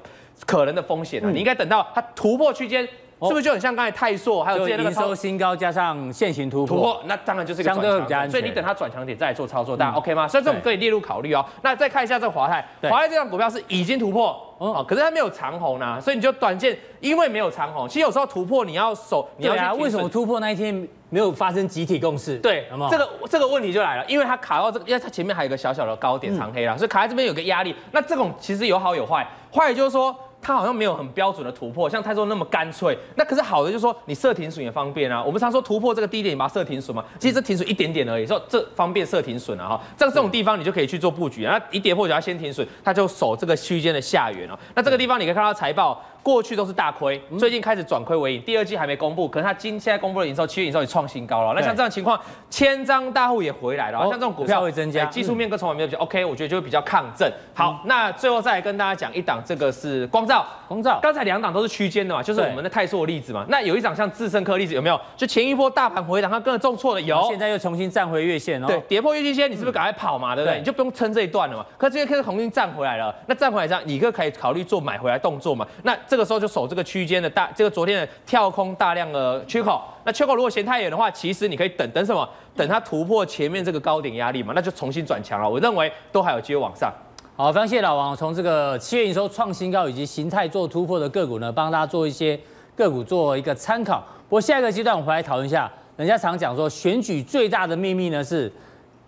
[0.46, 2.86] 可能的风险你应该等到它突破区间。
[3.22, 8.30] 是不是就很像刚才泰硕，还有之前那个营收新高加上线型突破，突破那当然就是一个相对比较安全。
[8.30, 10.28] 所以你等它转强点再来做操作，大家 OK 吗？
[10.28, 11.42] 所以这我们可以列入考虑哦。
[11.62, 17.88] 那再看一下这个华泰，华泰这张股票是已经突破哦，可是它没有长红呢，所以你就短线，因为没有长红。
[17.88, 22.36] 其实有时候突破你要守，你要啊，为什么突破那一天没有发生集体共识？
[22.38, 27.74] 对，这个这个问题就来了，因为它卡到这个，因为它前面还有一个小小的高点长黑了，所以卡在这边有个压力。
[27.92, 30.14] 那这种其实有好有坏，坏就是说。
[30.40, 32.96] 它好像没有很标准的突破，像泰州那么干脆。
[33.16, 35.22] 那可是好的，就是说你设停损也方便啊。
[35.22, 37.04] 我们常说突破这个低点，你把它设停损嘛。
[37.18, 39.80] 其实这停损一点点而已，说这方便设停损啊哈。
[39.96, 41.58] 这这种地方你就可以去做布局啊。
[41.58, 44.58] 那一跌破就要先停损，它就守这个区间的下缘啊。
[44.74, 46.00] 那这个地方你可以看到财报。
[46.22, 48.42] 过去都是大亏，最近开始转亏为盈。
[48.42, 51.54] 第二季还没公布，可是它今现在公布的营收，七月营收也创新高了。
[51.54, 52.20] 那像这样情况，
[52.50, 57.32] 千张大户也回来了，像这种股票会增加，技术面跟筹码面比较 OK，我觉得就会比较抗震。
[57.54, 60.98] 好，那最后再来跟大家讲一档，这个是光罩，光罩。
[61.00, 63.46] 刚才两档都是区间的嘛，就是我们的泰硕的例子嘛。
[63.48, 65.00] 那有一档像致胜科例子有没有？
[65.16, 68.66] 就前一波大盘回档，它跟着重挫了有，现在又重新站回月线哦。
[68.66, 70.34] 对，跌破月均线，你是不是赶快跑嘛？
[70.34, 70.58] 对不对？
[70.58, 71.64] 你就不用撑这一段了嘛。
[71.78, 75.64] 可是这边开始重新站回来了，那站回来这样，你就可以考虑做买回来动作嘛？
[75.84, 76.96] 那这个时候就守这个区。
[76.96, 82.26] 区间的大，这个昨天的跳空大量的缺口，那缺口如果嫌太远的话，其实你可以等等什么？
[82.56, 85.46] 等它突破前面这个高点压力嘛，那就重新转强了。
[85.46, 86.90] 我认为都还有机会往上。
[87.38, 92.40] 好，非常谢谢老王，从这个七月营收创新高以及形态做突破的个股呢，帮大家做一些
[92.74, 94.02] 个股做一个参考。
[94.26, 98.50] 不过下一个阶段我们回来讨论一下，人家常讲说选举最大的秘密呢是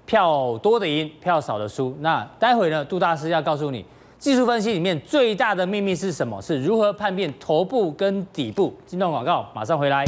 [0.05, 1.97] 票多的赢，票少的输。
[2.01, 3.83] 那待会呢，杜大师要告诉你。
[4.19, 6.39] 技术分析里面最大的秘密是什么？
[6.43, 8.75] 是如何判别头部跟底部？
[8.85, 10.05] 进段广告，马上回来。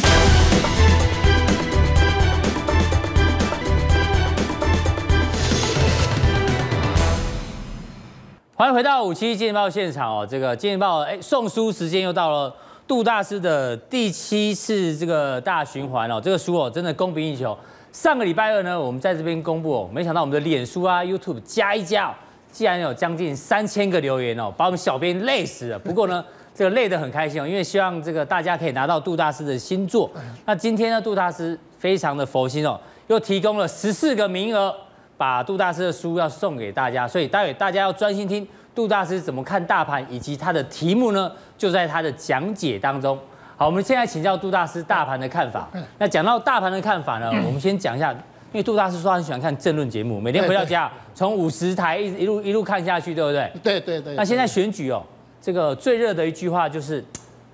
[8.60, 12.54] 欢迎回到五七金钱报现场哦，这个金钱报哎送书时间又到了，
[12.86, 17.56] 杜大师的第七次这个大循环哦，这个书哦真的供不应求。
[17.90, 22.08] 上个礼拜二呢，我们在这边公布哦，没想到我们的脸书啊、YouTube 加一加。
[22.08, 22.14] 哦，
[22.52, 25.78] 竟然有将近三千个留言哦，把我们小编累死了。
[25.78, 26.22] 不过呢，
[26.54, 30.10] 这个累得很开心哦，因为希望这个大家可以拿到杜大师的新作。
[30.44, 34.76] 那今天呢，杜大师非常的佛心哦，又提供了十四个名额，
[35.20, 37.06] 把杜大师的书要送给大家。
[37.06, 43.18] 所以待会大家要专心听杜大师怎么看大盘，以及他的题目呢，就在他的讲解当中。
[43.58, 45.68] 好，我们现在请教杜大师大盘的看法。
[45.98, 48.10] 那讲到大盘的看法呢，我们先讲一下。
[48.52, 53.52] 因为杜大师说他很喜欢看政论节目，每天回到家从五十台一一路一路看下去，对不对？
[53.62, 54.14] 对对对。
[54.16, 55.00] 那现在选举哦，
[55.40, 57.04] 这个最热的一句话就是，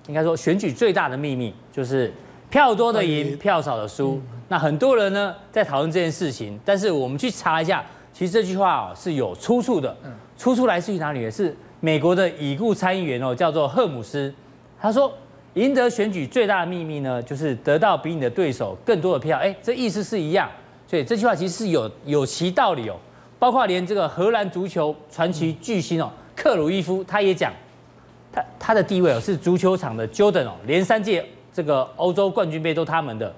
[0.07, 2.11] 应该说选举最大的秘密就是
[2.49, 4.19] 票多的赢，票少的输。
[4.49, 7.83] 那很多人呢在讨论这件事情，但是我们去查一下，
[8.13, 9.95] 其实这句话哦是有出处的，
[10.37, 11.29] 出处来自于哪里？
[11.29, 14.33] 是美国的已故参议员哦，叫做赫姆斯，
[14.79, 15.11] 他说
[15.55, 19.37] 赢得选举最大的秘密呢，就是得到比你的对手更多的票。
[19.37, 20.49] 哎，这意思是一样。
[20.87, 22.95] 所以这句话其实是有有其道理哦，
[23.37, 27.51] 包括连这个荷兰足球传奇巨星哦，克鲁伊夫他也讲，
[28.31, 33.33] 他他的地位哦是足球场的 Jordan 哦，连三届这个欧洲冠军杯都他们的，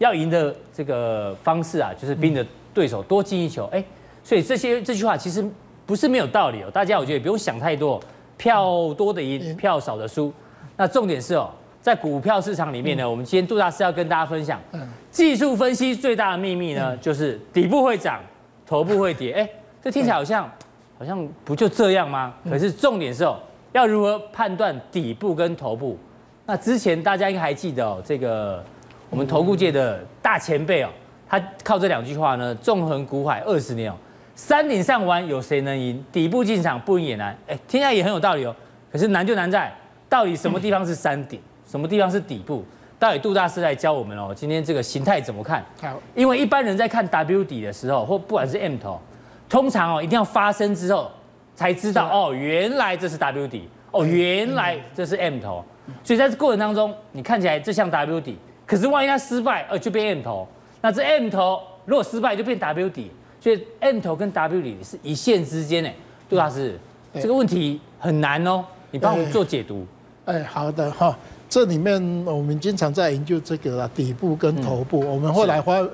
[0.00, 3.84] 要赢的这个方式啊，就是比你的对手多进一球，哎，
[4.24, 5.44] 所以这些这句话其实
[5.84, 8.00] 不是没有道理哦，大家我觉得也不用想太多，
[8.36, 10.32] 票多的赢，票少的输，
[10.76, 11.50] 那重点是哦。
[11.82, 14.60] 在股票市场里面呢，我们今天杜大师要跟大家分享，
[15.10, 18.20] 技术分析最大的秘密呢，就是底部会涨，
[18.66, 19.32] 头部会跌。
[19.32, 19.48] 哎，
[19.82, 20.46] 这听起来好像
[20.98, 22.34] 好像不就这样吗？
[22.44, 23.38] 可是重点是哦，
[23.72, 25.96] 要如何判断底部跟头部？
[26.44, 28.62] 那之前大家应该还记得哦，这个
[29.10, 30.88] 我们投顾界的大前辈哦，
[31.28, 33.94] 他靠这两句话呢，纵横股海二十年哦，
[34.36, 36.02] 山顶上玩有谁能赢？
[36.12, 37.36] 底部进场不赢也难。
[37.48, 38.54] 哎，听起来也很有道理哦。
[38.90, 39.72] 可是难就难在，
[40.08, 41.40] 到底什么地方是山顶？
[41.68, 42.64] 什么地方是底部？
[42.98, 44.32] 到底杜大师来教我们哦。
[44.34, 45.64] 今天这个形态怎么看？
[45.80, 49.00] 好，因为一般人在看 W 底的时候，或不管是 M 头，
[49.48, 51.10] 通常哦一定要发生之后
[51.56, 55.64] 才知道哦，原来这是 W 底，哦，原来这是 M 头。
[56.04, 58.38] 所以在这过程当中，你看起来这像 W 底，
[58.70, 60.46] 可是万一它失败，呃，就变 M 头。
[60.80, 63.10] 那这 M 头如果失败，就变 W 底。
[63.40, 65.90] 所以 M 头跟 W 底是一线之间呢。
[66.28, 66.78] 杜大师，
[67.14, 69.84] 这个问题很难哦，你帮我们做解读。
[70.26, 71.18] 哎，好的哈。
[71.48, 75.00] 这里面我们经常在研究这个啦，底部跟头部。
[75.00, 75.84] 我们后来发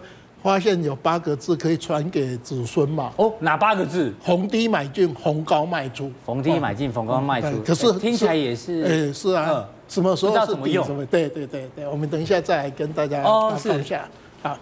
[0.42, 3.10] 发现有八个字可以传给子孙嘛？
[3.16, 4.12] 哦，哪八个字？
[4.22, 6.12] 逢低买进，逢高卖出。
[6.26, 7.58] 逢低买进，逢高卖出。
[7.64, 10.84] 可是听起来也是，哎，是啊，什么时候是怎么用？
[11.06, 14.08] 对对对对，我们等一下再来跟大家报告一下。
[14.42, 14.58] 好，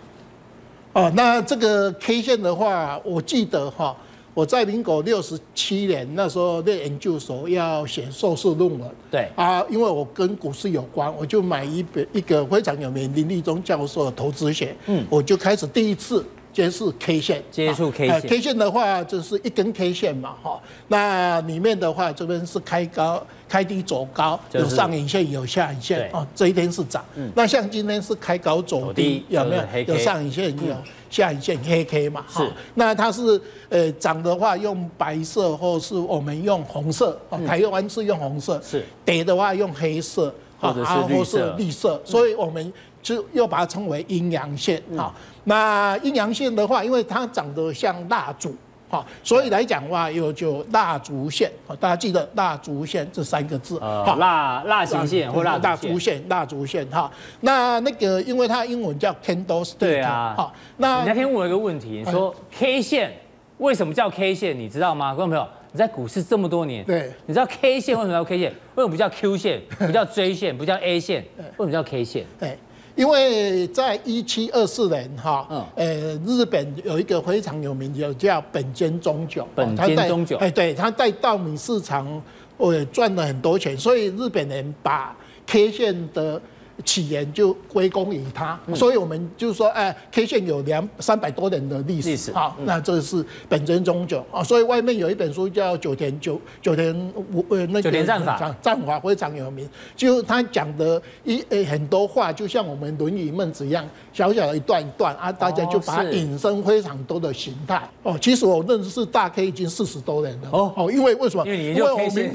[0.92, 3.96] 哦，那这个 K 线的话，我记得哈。
[4.34, 8.80] 我在民国六十七年那时候，念研究所要写硕士论文。
[9.08, 14.74] 对啊，因为我跟股市有关，我就买一本一个非常有名林立中教授的投资学。
[14.86, 17.42] 嗯，我就开始第一次接触 K 线。
[17.50, 18.20] 接触 K 线。
[18.22, 20.58] K 线的话，就是一根 K 线嘛，哈。
[20.88, 26.08] 那里面的话，这边是开高、开低走高，有上影线，有下影线。
[26.12, 27.04] 哦，这一天是涨。
[27.16, 27.30] 嗯。
[27.34, 29.94] 那像今天是开高走低，有没有？
[29.94, 30.74] 有上影线，有。
[31.10, 32.42] 下影线黑 K 嘛，是，
[32.74, 45.14] 那它是呃涨的话用白色，或是我们用红色，台湾是用红色，是跌的话用黑色，或者是绿色，绿色，所以我们就又把它称为阴阳线啊。
[45.44, 48.54] 那阴阳线的话，因为它长得像蜡烛。
[48.86, 53.80] 好，所以来讲的话，有就蜡烛线，大家记得蜡烛线这三个字。
[53.80, 57.10] 好，蜡蜡形线或蜡烛线，蜡烛线哈。
[57.40, 59.78] 那那个，因为它英文叫 candlestick。
[59.78, 60.34] 对啊。
[60.36, 63.12] 好，那你那天问我一个问题，你说 K 线
[63.58, 64.56] 为什么叫 K 线？
[64.56, 65.12] 你知道吗？
[65.12, 68.52] 观众朋友，你在股市这么多年，对，你知道 K 线为什么叫 K 线？
[68.76, 69.60] 为什么不叫 Q 线？
[69.78, 70.56] 不叫 J 线？
[70.56, 71.24] 不叫 A 线？
[71.56, 72.24] 为什么叫 K 线？
[72.38, 72.56] 对。
[72.94, 82.22] 因为在一七二四年哈，呃，日本有一个非常有名的叫本间忠久，本间忠久，哎，对，他在稻米市场，
[82.56, 86.40] 呃，赚了很多钱，所以日本人把 K 线的。
[86.84, 92.32] 起源就归功于他，所以我们就是说，哎，K 线有两三百多年的历史。
[92.32, 96.92] 好，那这是本真中久啊，所以外面有一本书叫九田九九田
[97.32, 98.56] 五呃那个九田战法。
[98.60, 107.88] 战法非常有名，就他讲的一呃很多话，就像我们《论语》《孟子》一样，小小的一段一段啊，大家就把它引申非常多的形态。
[108.02, 108.18] 哦。
[108.20, 110.48] 其实我认识大 K 已经四十多年了。
[110.50, 110.72] 哦。
[110.76, 111.46] 哦，因为为什么？
[111.46, 112.34] 因为你就 K 线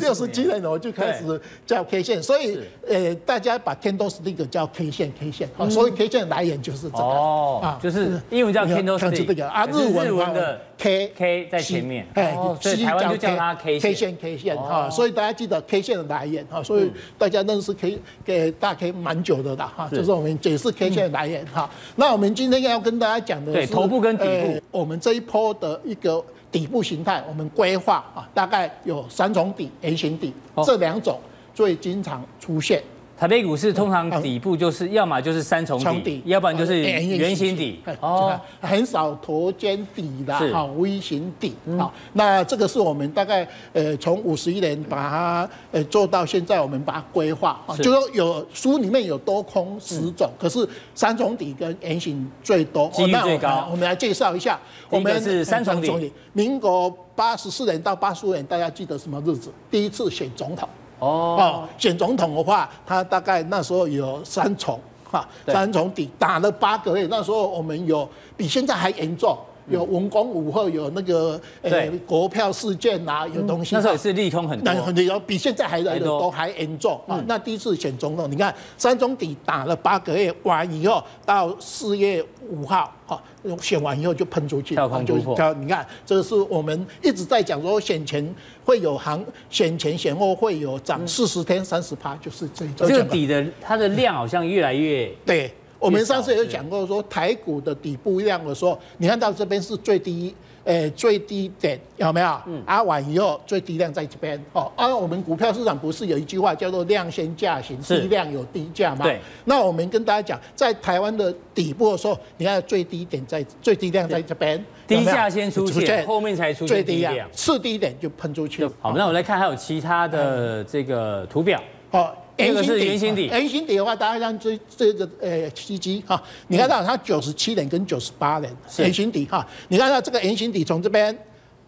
[0.00, 3.49] 六十几年了，我就开始叫 K 线，所以呃大家。
[3.58, 15.60] 把 candlestick 叫 K 线，K 线，好，所以 K 线的来源就是这个，哦，啊，就是英文叫 candlestick 啊，日文的 K K 在前面，哎，所以台湾就叫它 K 线，K 线，哈，所以大家记得
[15.62, 30.32] K 线的来源，哈，所以大家认识 K 给大 K 蛮久的啦，哈，就是我们解释 K 线的来源，哈，那我们今天要跟大家讲的是，对，头部跟底部，我们这一波的一个底部形态，我们规划啊，大概有三种底，A 型底，
[30.64, 31.18] 这两种
[31.54, 32.82] 最经常出现。
[33.20, 37.78] 台北股市通常底部就是要么就是三重底，要不然就是圆形底。
[38.00, 41.54] 哦，很少头肩底的，好 V 型底。
[41.78, 47.60] 好，那这个是我们大概呃从五十一年把它呃做到现在，我们把它规划。
[47.82, 53.68] 就说有书里面有多空十种，可是三重底跟圆形最多，几率最高。
[53.70, 56.10] 我们来介绍一下，我们是三重底。
[56.32, 59.52] 民国八十四年到八十五年，大家记得什么日子？
[59.70, 60.66] 第一次选总统。
[61.00, 64.78] 哦，选总统的话，他大概那时候有三重，
[65.10, 69.36] 哈，三重底打了八个月，那时候我们有比现在还严重。
[69.70, 73.74] 有文攻武后，有那个呃国票事件啊，有东西。
[73.74, 77.22] 那时候也是利空很多，很多，比现在还来的都还严重啊。
[77.26, 83.22] 那第一次选总统，你看三中底打了八个月完以后，到四月五号，哈，
[83.60, 85.54] 选完以后就喷出去，跳空突破。
[85.54, 95.52] 你看，这个是我们一直在讲说，选前会有行，选前选后会有涨四十天三十趴，就是这这个底的它的量好像越来越对。
[95.80, 102.40] 我们上次也有讲过，说台股的底部量的时候，你看到这边是最低，诶最低点有没有？
[102.46, 102.62] 嗯。
[102.66, 104.70] 啊完以后最低量在这边哦。
[104.76, 109.04] 啊，我们股票市场不是有一句话叫做量先价行，低量有低价吗？
[109.04, 109.18] 对。
[109.46, 118.66] 那我们跟大家讲，在台湾的底部的时候，你看最低点在最低量在这边，低价先出现，后面才出现最低量，次低点就喷出去。
[118.80, 121.58] 好，那我们来看还有其他的这个图表。
[121.90, 122.14] 好。
[122.40, 131.16] 圆形底，圆形底的话，大家像这这个呃七七哈，你看到它九十七年跟九十八年圆形底哈，你看到这个圆形底从这边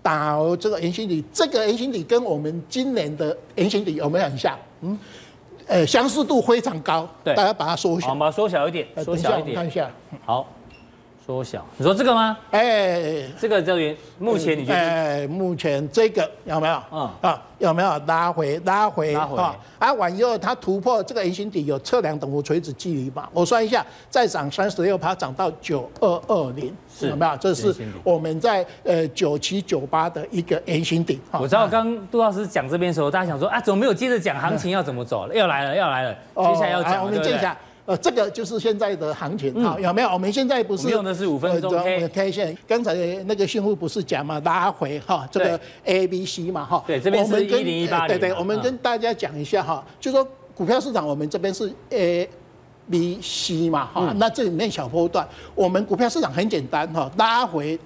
[0.03, 4.59] 打这个圆形底，这个圆形底跟我们今年的圆形底有没有很像？
[4.81, 4.99] 嗯，
[5.67, 7.09] 呃，相似度非常高。
[7.23, 9.91] 对，大家把它缩小，好，把它缩小一点，缩小一点，看一下，
[10.25, 10.49] 好。
[11.33, 12.37] 缩小，你说这个吗？
[12.51, 14.79] 哎、欸，这个这边目前你觉得？
[14.79, 16.83] 哎、欸，目前这个有没有？
[16.93, 18.61] 嗯啊，有没有拉回？
[18.67, 19.27] 拉回啊！
[19.35, 23.31] 啊，啊完以后它突破这个圆形底，有测量等幅垂直距离吧？
[23.33, 27.35] 我算一下，再涨三十六趴，涨到九二二零，是有没有？
[27.39, 31.19] 这是我们在呃九七九八的一个圆形底。
[31.31, 35.27] 我知道刚杜老师讲这边的时候，大家想说啊，怎么没有接着讲行情要怎么走？
[35.33, 37.05] 要来了，要来了，接下来要讲、哦。
[37.07, 37.57] 我们接一下。
[37.85, 40.09] 呃，这个就是现在的行情哈，有没有？
[40.09, 42.95] 我们现在不是用的是五分钟 K K 线，刚才
[43.27, 46.85] 那个新富不是讲嘛，拉回哈，这个 A B C 嘛哈。
[46.87, 48.19] 对，这边是一零一八零。
[48.19, 52.29] 对对，我们跟大家讲一下哈，就说股票市场我们这边是 A
[52.89, 57.79] B C 嘛哈，那这里面小波段，我们股票市场很简单哈，拉回。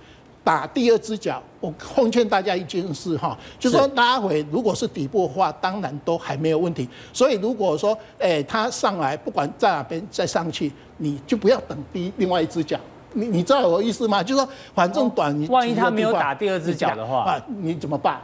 [0.46, 6.88] 打第二只脚，我奉劝大家一件事哈，就是说拉回，如果是底部的话，当然都还没有问题。
[7.12, 12.78] 所以如果说，哎，它上来，不管在哪边再上去，你就不要等第另外一只脚。
[13.14, 14.22] 你你知道我的意思吗？
[14.22, 18.20] 就是说，反正短，万一他没有打第二只脚的话，啊，你怎么办？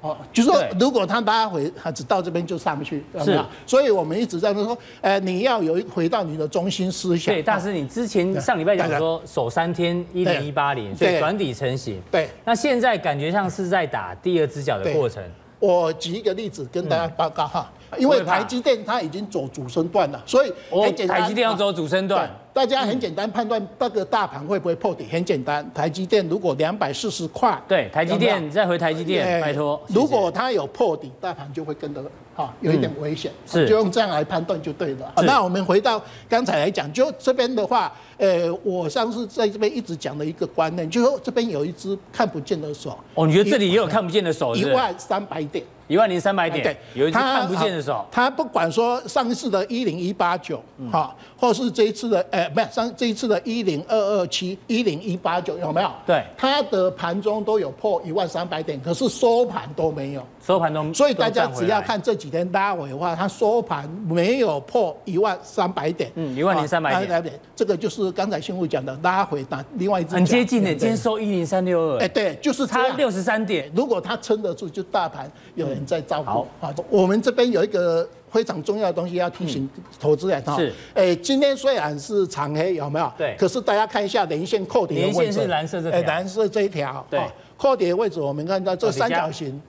[0.00, 3.48] 哦，就是说，如果他拉回，他只到这边就上不去，是吧？
[3.66, 7.34] 所以我们一直在说，呃，你要有回到你的中心思想。
[7.34, 12.00] 对，大师，你之前上礼拜讲说守三天一零一八零，所以转底成型。
[12.10, 12.28] 对。
[12.44, 15.22] 那现在感觉像是在打第二只脚的过程。
[15.58, 21.20] 我举一个例子跟大家报告哈，因为台积电它已经走主升段了，所以很简单。
[21.20, 22.30] 台积电要走主升段。
[22.52, 25.64] 大家很简单判断那个大盘会不会破底，很简单。
[25.72, 29.80] 台积电如果两百四十块，对，台积电再回台积电，拜托。
[29.86, 32.02] 如果它有破底，大盘就会跟着
[32.34, 35.12] 哈，有一点危险，是就用这样来判断就对了。
[35.22, 42.98] 那我们回到刚才来讲，就这边的话，呃，我上次在这边一直讲的一个观念，就是说这边有一只看不见的手。
[43.14, 44.56] 哦，你觉得这里也有看不见的手？
[44.56, 48.06] 一万三百点，一万零三百点，对，有一只看不见的手。
[48.12, 50.62] 他不管说上一次的一零一八九，
[50.92, 53.30] 哈，或是这一次的，呃，不是上这一次。
[53.30, 55.92] 的一零二二七一零一八九有没有？
[56.04, 60.26] 对，它的盘中都有破一万三百点，可是收盘都没有。
[60.44, 66.10] 收盘都，所以大家只要看这几天拉尾的话，它收盘没有破一万三百点。
[66.14, 67.38] 嗯，一万零三百点。
[67.54, 71.98] 这个就是刚才新闻讲的拉回，那另外一只很接近的，今天收一零三六二。
[71.98, 73.70] 哎，对，就是差六十三点。
[73.74, 76.46] 如果它撑得住，就大盘有人在照顾。
[76.60, 78.08] 好，我们这边有一个。
[78.30, 79.68] 非常重要的东西要提醒
[79.98, 83.12] 投资人哈，是，哎，今天虽然是长黑，有没有？
[83.18, 83.34] 对。
[83.36, 87.20] 可是大家看一下连线扣底的位置，连线是蓝色这条，蓝色这一条，对。
[87.56, 89.60] 扣底的位置，我们看到这三角形，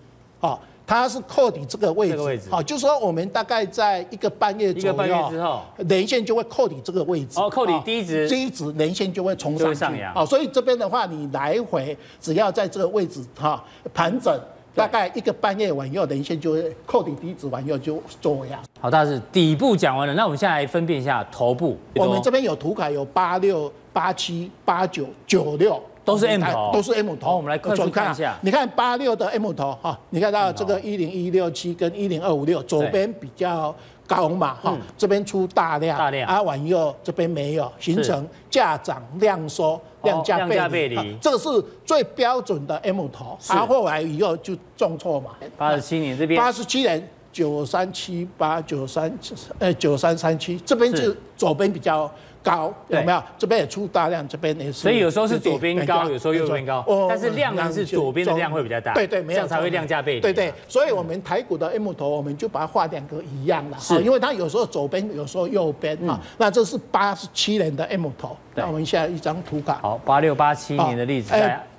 [0.41, 7.39] 哦，它是扣底这个位置，好，就是说我们大概在一个半月左右，一个半月之后，连线就会扣底这个位置。
[7.39, 13.63] 哦，扣底低值，低值连线就会冲上上扬，好，所以这边的话，你来回只要在这个位置哈
[13.93, 14.37] 盘整。
[14.73, 18.57] 大概一个半月完以后，连线就会扣底低值完以后就做样。
[18.79, 21.77] 好，大师，底部讲完了，那我们现在来分辨一下头部。
[21.95, 27.37] 我们这边有图卡，有八六、八七、八九、九六，都是 M 头，都是 M 头。
[27.37, 28.37] 我们来快速看一下。
[28.41, 33.73] 你看八六的 M 头哈，你看到这个一零一六七跟一零二五六，左边比较
[34.07, 36.27] 高嘛哈，这边出大量，大量。
[36.27, 39.79] 啊完以后这边没有，形成价涨量缩。
[40.03, 41.47] 量价背离，这个是
[41.85, 45.29] 最标准的 M 头，啊后后来以后就重挫嘛。
[45.55, 49.15] 八十七年这边，八十七年九三七八九三，
[49.59, 52.11] 呃九三三七这边就左边比较
[52.43, 53.23] 高，有没有？
[53.37, 54.73] 这边也出大量，这边也是。
[54.73, 56.83] 所以有时候是左边高，有时候右边高。
[57.07, 58.93] 但是量呢是左边的量会比较大。
[58.93, 60.21] 对对，这样才会量价背离。
[60.21, 66.19] 对对，所以我们台股的 M 头，我们就把它画两个一样的，是，因为它有时候左边，有时候右边啊。
[66.37, 68.35] 那这是八十七年的 M 头。
[68.55, 69.79] 那我们现在一张图卡。
[69.81, 71.33] 好，八六八七年的例子。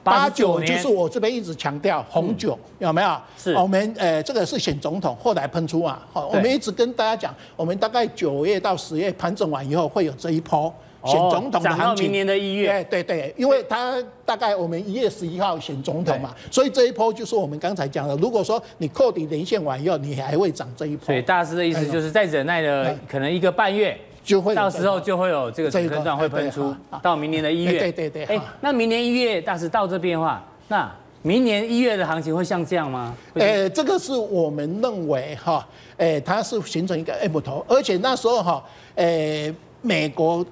[0.05, 3.17] 哎，八九就是我这边一直强调红酒有没有？
[3.37, 3.55] 是。
[3.55, 6.05] 我们呃这个是选总统，后来喷出啊。
[6.13, 10.73] 好，我们一直跟大家讲，我们大概九月到十月盘整完以后会有这一波
[11.05, 11.87] 选总统的行情。
[11.87, 12.85] 到明年的一月。
[12.91, 21.07] 对对对，因为他大概我们一月十一号选总统嘛，所以这一波就是我们刚才讲的，如果说你扣底连线完以后，你还会涨这一波。
[21.07, 23.97] 所以大师的意思就是在忍耐了可能一个半月。
[24.23, 27.79] 就会到时候就会有这个主升段会喷出，到明年的一月。
[27.79, 28.25] 对对对。
[28.25, 30.91] 哎，那明年一月，大师到这边的话，那
[31.23, 33.15] 明年一月的行情会像这样吗？
[33.35, 35.67] 哎，这个是我们认为哈，
[35.97, 38.65] 哎，它是形成一个 M 头，而且那时候哈，
[38.97, 40.45] 哎，美国。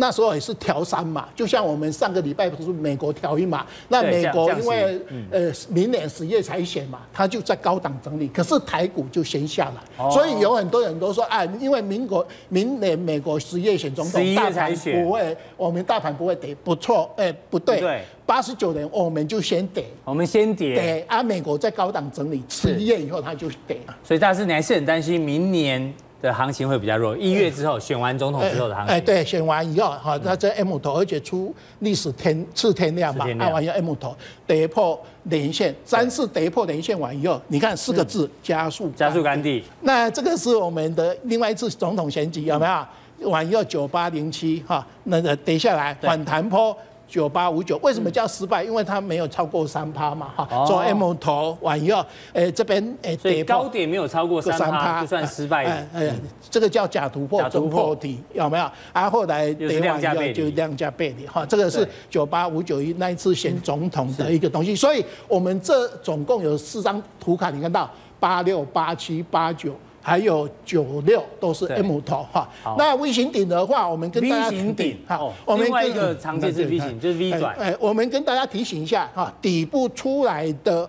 [0.00, 25.92] 那时候也是调三嘛，就像我们上个礼拜不是美国调一码，那美国因为呃明年十月才选嘛，它就在高档整理，可是台股就先下来，所以有很多人都说啊，因为民国明年美国十月选总统，大盘不会，我们大盘不会跌，不错，哎不对，八十九年我们就先跌，我们先跌，对啊，美国在高档整理，十月以后它就跌，所以大师你还是很担心明年。
[26.20, 28.94] 的行情会比较弱，一月之后选完总统之后的行情。
[28.94, 34.16] 哎，对，选完以后，哈，它这 M 头，而且出历史天次天量嘛，按完要 M 头
[34.46, 39.62] 跌破连线，三次跌破连线完以后，你看四个字加速，加速干地。
[39.82, 43.30] 那这个是我们的另外一次总统选举有没有？
[43.30, 46.76] 完以后九八零七哈，那个跌下来反弹波
[47.08, 48.62] 九八五九，为什么叫失败？
[48.62, 52.04] 因为它没有超过三趴嘛，哈、哦，做 M 头完以后，
[52.34, 55.64] 哎，这边哎，所以高点没有超过三趴就算失败。
[55.64, 56.14] 哎哎，
[56.50, 58.70] 这个叫假突破，突破体有没有？
[58.92, 64.76] 啊，后来跌完以后就量价背离，哈，这个是九八五九一那一次选总统的一个东西。
[64.76, 67.90] 所以我们这总共有四张图卡，你看到
[68.20, 69.74] 八六八七八九。
[70.00, 77.54] 还有九六都是 M 头哈，那 V 型顶的话，我们跟大家 V 型顶哈，我们另外一个常见是 V 型，就是 V 转。
[77.56, 80.88] 哎，我们跟大家提醒一下哈，底部出来的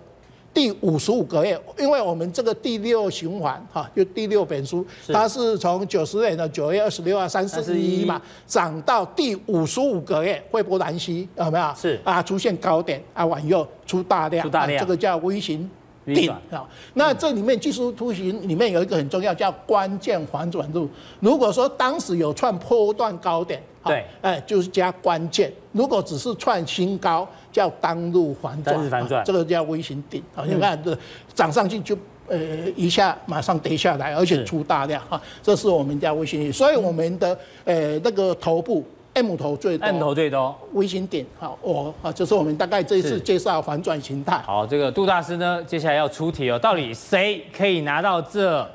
[0.54, 11.74] 第五十五个月，因为我们这个第六循环哈，就第六本书，它是从九十年的九月二十六啊三四一嘛，涨到第五十五个月，惠波兰西有没有？
[11.76, 12.00] 是。
[12.04, 15.68] 啊，出现高点啊，往右出大量，出大量，这个叫微型。
[16.14, 20.88] 顶啊，那这里面技术图形里面有一个很重要，叫关键反转度。
[21.20, 25.52] 如果说当时有创波段高点，对，哎，就是加关键。
[25.72, 30.22] 如果只是创新高，叫当路反转，这个叫微型顶。
[30.34, 30.96] 好，你看这
[31.34, 31.96] 涨上去就
[32.28, 32.38] 呃
[32.76, 36.52] 一下马上跌下来，而且出大量哈，这是我们叫微型顶。
[36.52, 38.84] 所以我们的呃那个头部。
[39.22, 44.38] M 头最多，M 头最多，微型点，好，我啊，就是我们大概这一次介绍反转形态。
[44.38, 48.66] 好，这个杜大师呢，接下来要出题哦，到底谁可以拿到这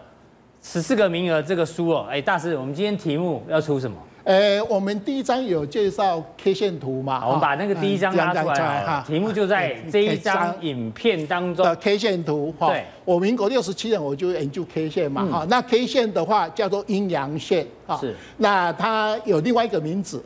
[0.62, 2.06] 十四个名额这个书哦？
[2.10, 3.98] 哎，大师，我们今天题目要出什么？
[4.24, 7.24] 呃，我们第一张有介绍 K 线图嘛？
[7.28, 12.52] 我们把那个第一张拿出来哈，题目就在这一张影片当中的 K 线图。
[12.60, 20.24] 对，我民国六十七年我就研究 K 线嘛，哈，那 K 线的话叫做阴阳线啊，是，那它有另外一个名字。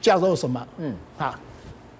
[0.00, 0.66] 叫做什么？
[0.78, 1.38] 嗯，啊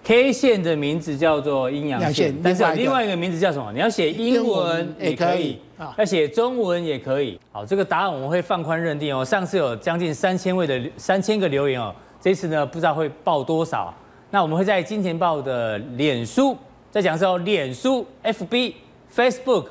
[0.02, 3.72] ，K 线的名字叫做阴阳线，线但是另外一个名字叫什么？
[3.72, 5.58] 你要写英文也可以，
[5.96, 7.40] 要写中文也可以。
[7.52, 9.24] 好，这个答案我们会放宽认定哦。
[9.24, 13.92] 上次有将近三千位的三千个留言哦，这次呢不知道会报多少。
[14.30, 16.56] 那我们会在金钱豹的脸书，
[16.90, 18.74] 再讲的时候，脸书、FB、
[19.14, 19.66] Facebook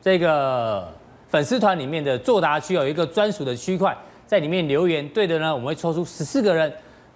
[0.00, 0.88] 这个
[1.28, 3.96] 粉丝团里面的作答区有一个专属的区块，
[4.26, 6.72] 在里面留言对的呢，我们会抽出十四个人。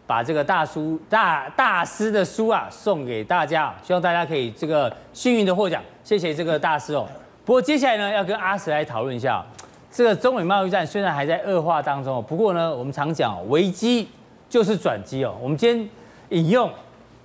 [0.06, 7.08] 把这个大书大大师的书啊送给大家，希望大家可以这个幸运的获奖，谢谢这个大师哦。
[7.44, 9.44] 不过接下来呢，要跟阿石来讨论一下，
[9.90, 14.08] 这个中美贸易战虽然还在恶化当中，不过呢，我们常讲危机
[14.48, 15.34] 就是转机哦。
[15.42, 15.88] 我们今天
[16.28, 16.70] 引用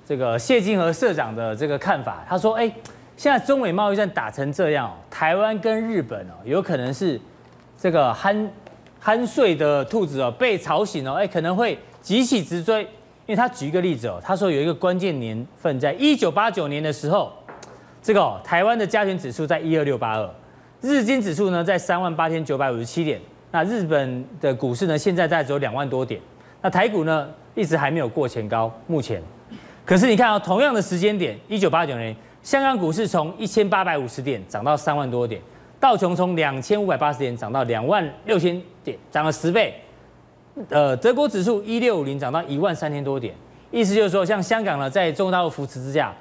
[0.04, 2.72] 这个谢金河社长的这个看法，他说：哎，
[3.16, 7.22] 现在中美贸易战打成这样，台湾跟日本哦，有可能是
[7.78, 8.48] 这个酣
[9.04, 11.78] 酣睡的兔子哦被吵醒哦，哎，可能会。
[12.02, 12.88] 急起直追，因
[13.28, 17.32] 为他举一个例子哦，他说有一个关键年份，在一九八九年的时候，
[18.02, 20.30] 这个、台湾的加权指数在一二六八二，
[20.82, 23.22] 日经指数呢在三万八千九百五十七点，
[23.52, 26.20] 那日本的股市呢现在大概只有两万多点，
[26.62, 29.22] 那台股呢一直还没有过前高，目前，
[29.86, 35.40] 可是你看哦，同样的时间点，一九八九年，香港股市从一千八百五十点涨到三万多点，
[35.80, 39.76] 道琼从两千五百八十点涨到两万六千点，涨了十倍。
[40.70, 43.34] 呃，德国指数一六五零涨到一万三千多点，
[43.72, 46.14] 意思就是说，像香港呢，在中国大陆扶持之下，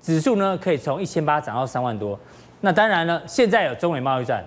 [0.00, 2.18] 指数呢可以从一千八涨到三万多。
[2.62, 4.42] 那当然了，现在有中美贸易战，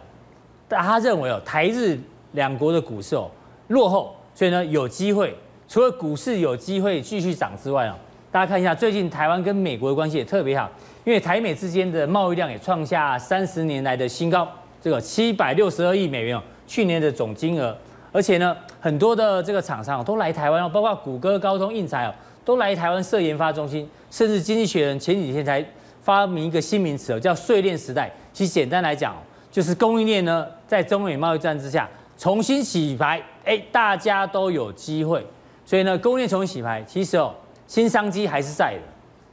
[0.68, 1.98] 但他认为哦，台日
[2.32, 3.30] 两国的股市哦
[3.68, 5.36] 落后，所以呢有机会，
[5.68, 7.94] 除了股市有机会继续涨之外哦，
[8.32, 10.68] 大家看一下最近台湾跟美国的关系也特别好，
[11.06, 14.48] 因为台美之间的贸易量也创下三十年来的新高，
[14.82, 17.78] 这个七百六十二亿美元哦，去年的总金额。
[18.14, 22.14] 而且呢，很多的这个厂商都来台湾哦，包括谷歌、高通、印材哦，
[22.46, 23.90] 都来台湾设研发中心。
[24.12, 25.66] 甚至《经济学人》前几天才
[26.02, 28.12] 发明一个新名词哦，叫“碎链时代”。
[28.32, 29.16] 其实简单来讲，
[29.52, 35.26] 就是供应链呢，在中美贸易战之下重新洗牌，哎，大家都有机会。
[35.66, 37.34] 所以呢，供应链重新洗牌，其实哦，
[37.66, 38.82] 新商机还是在的。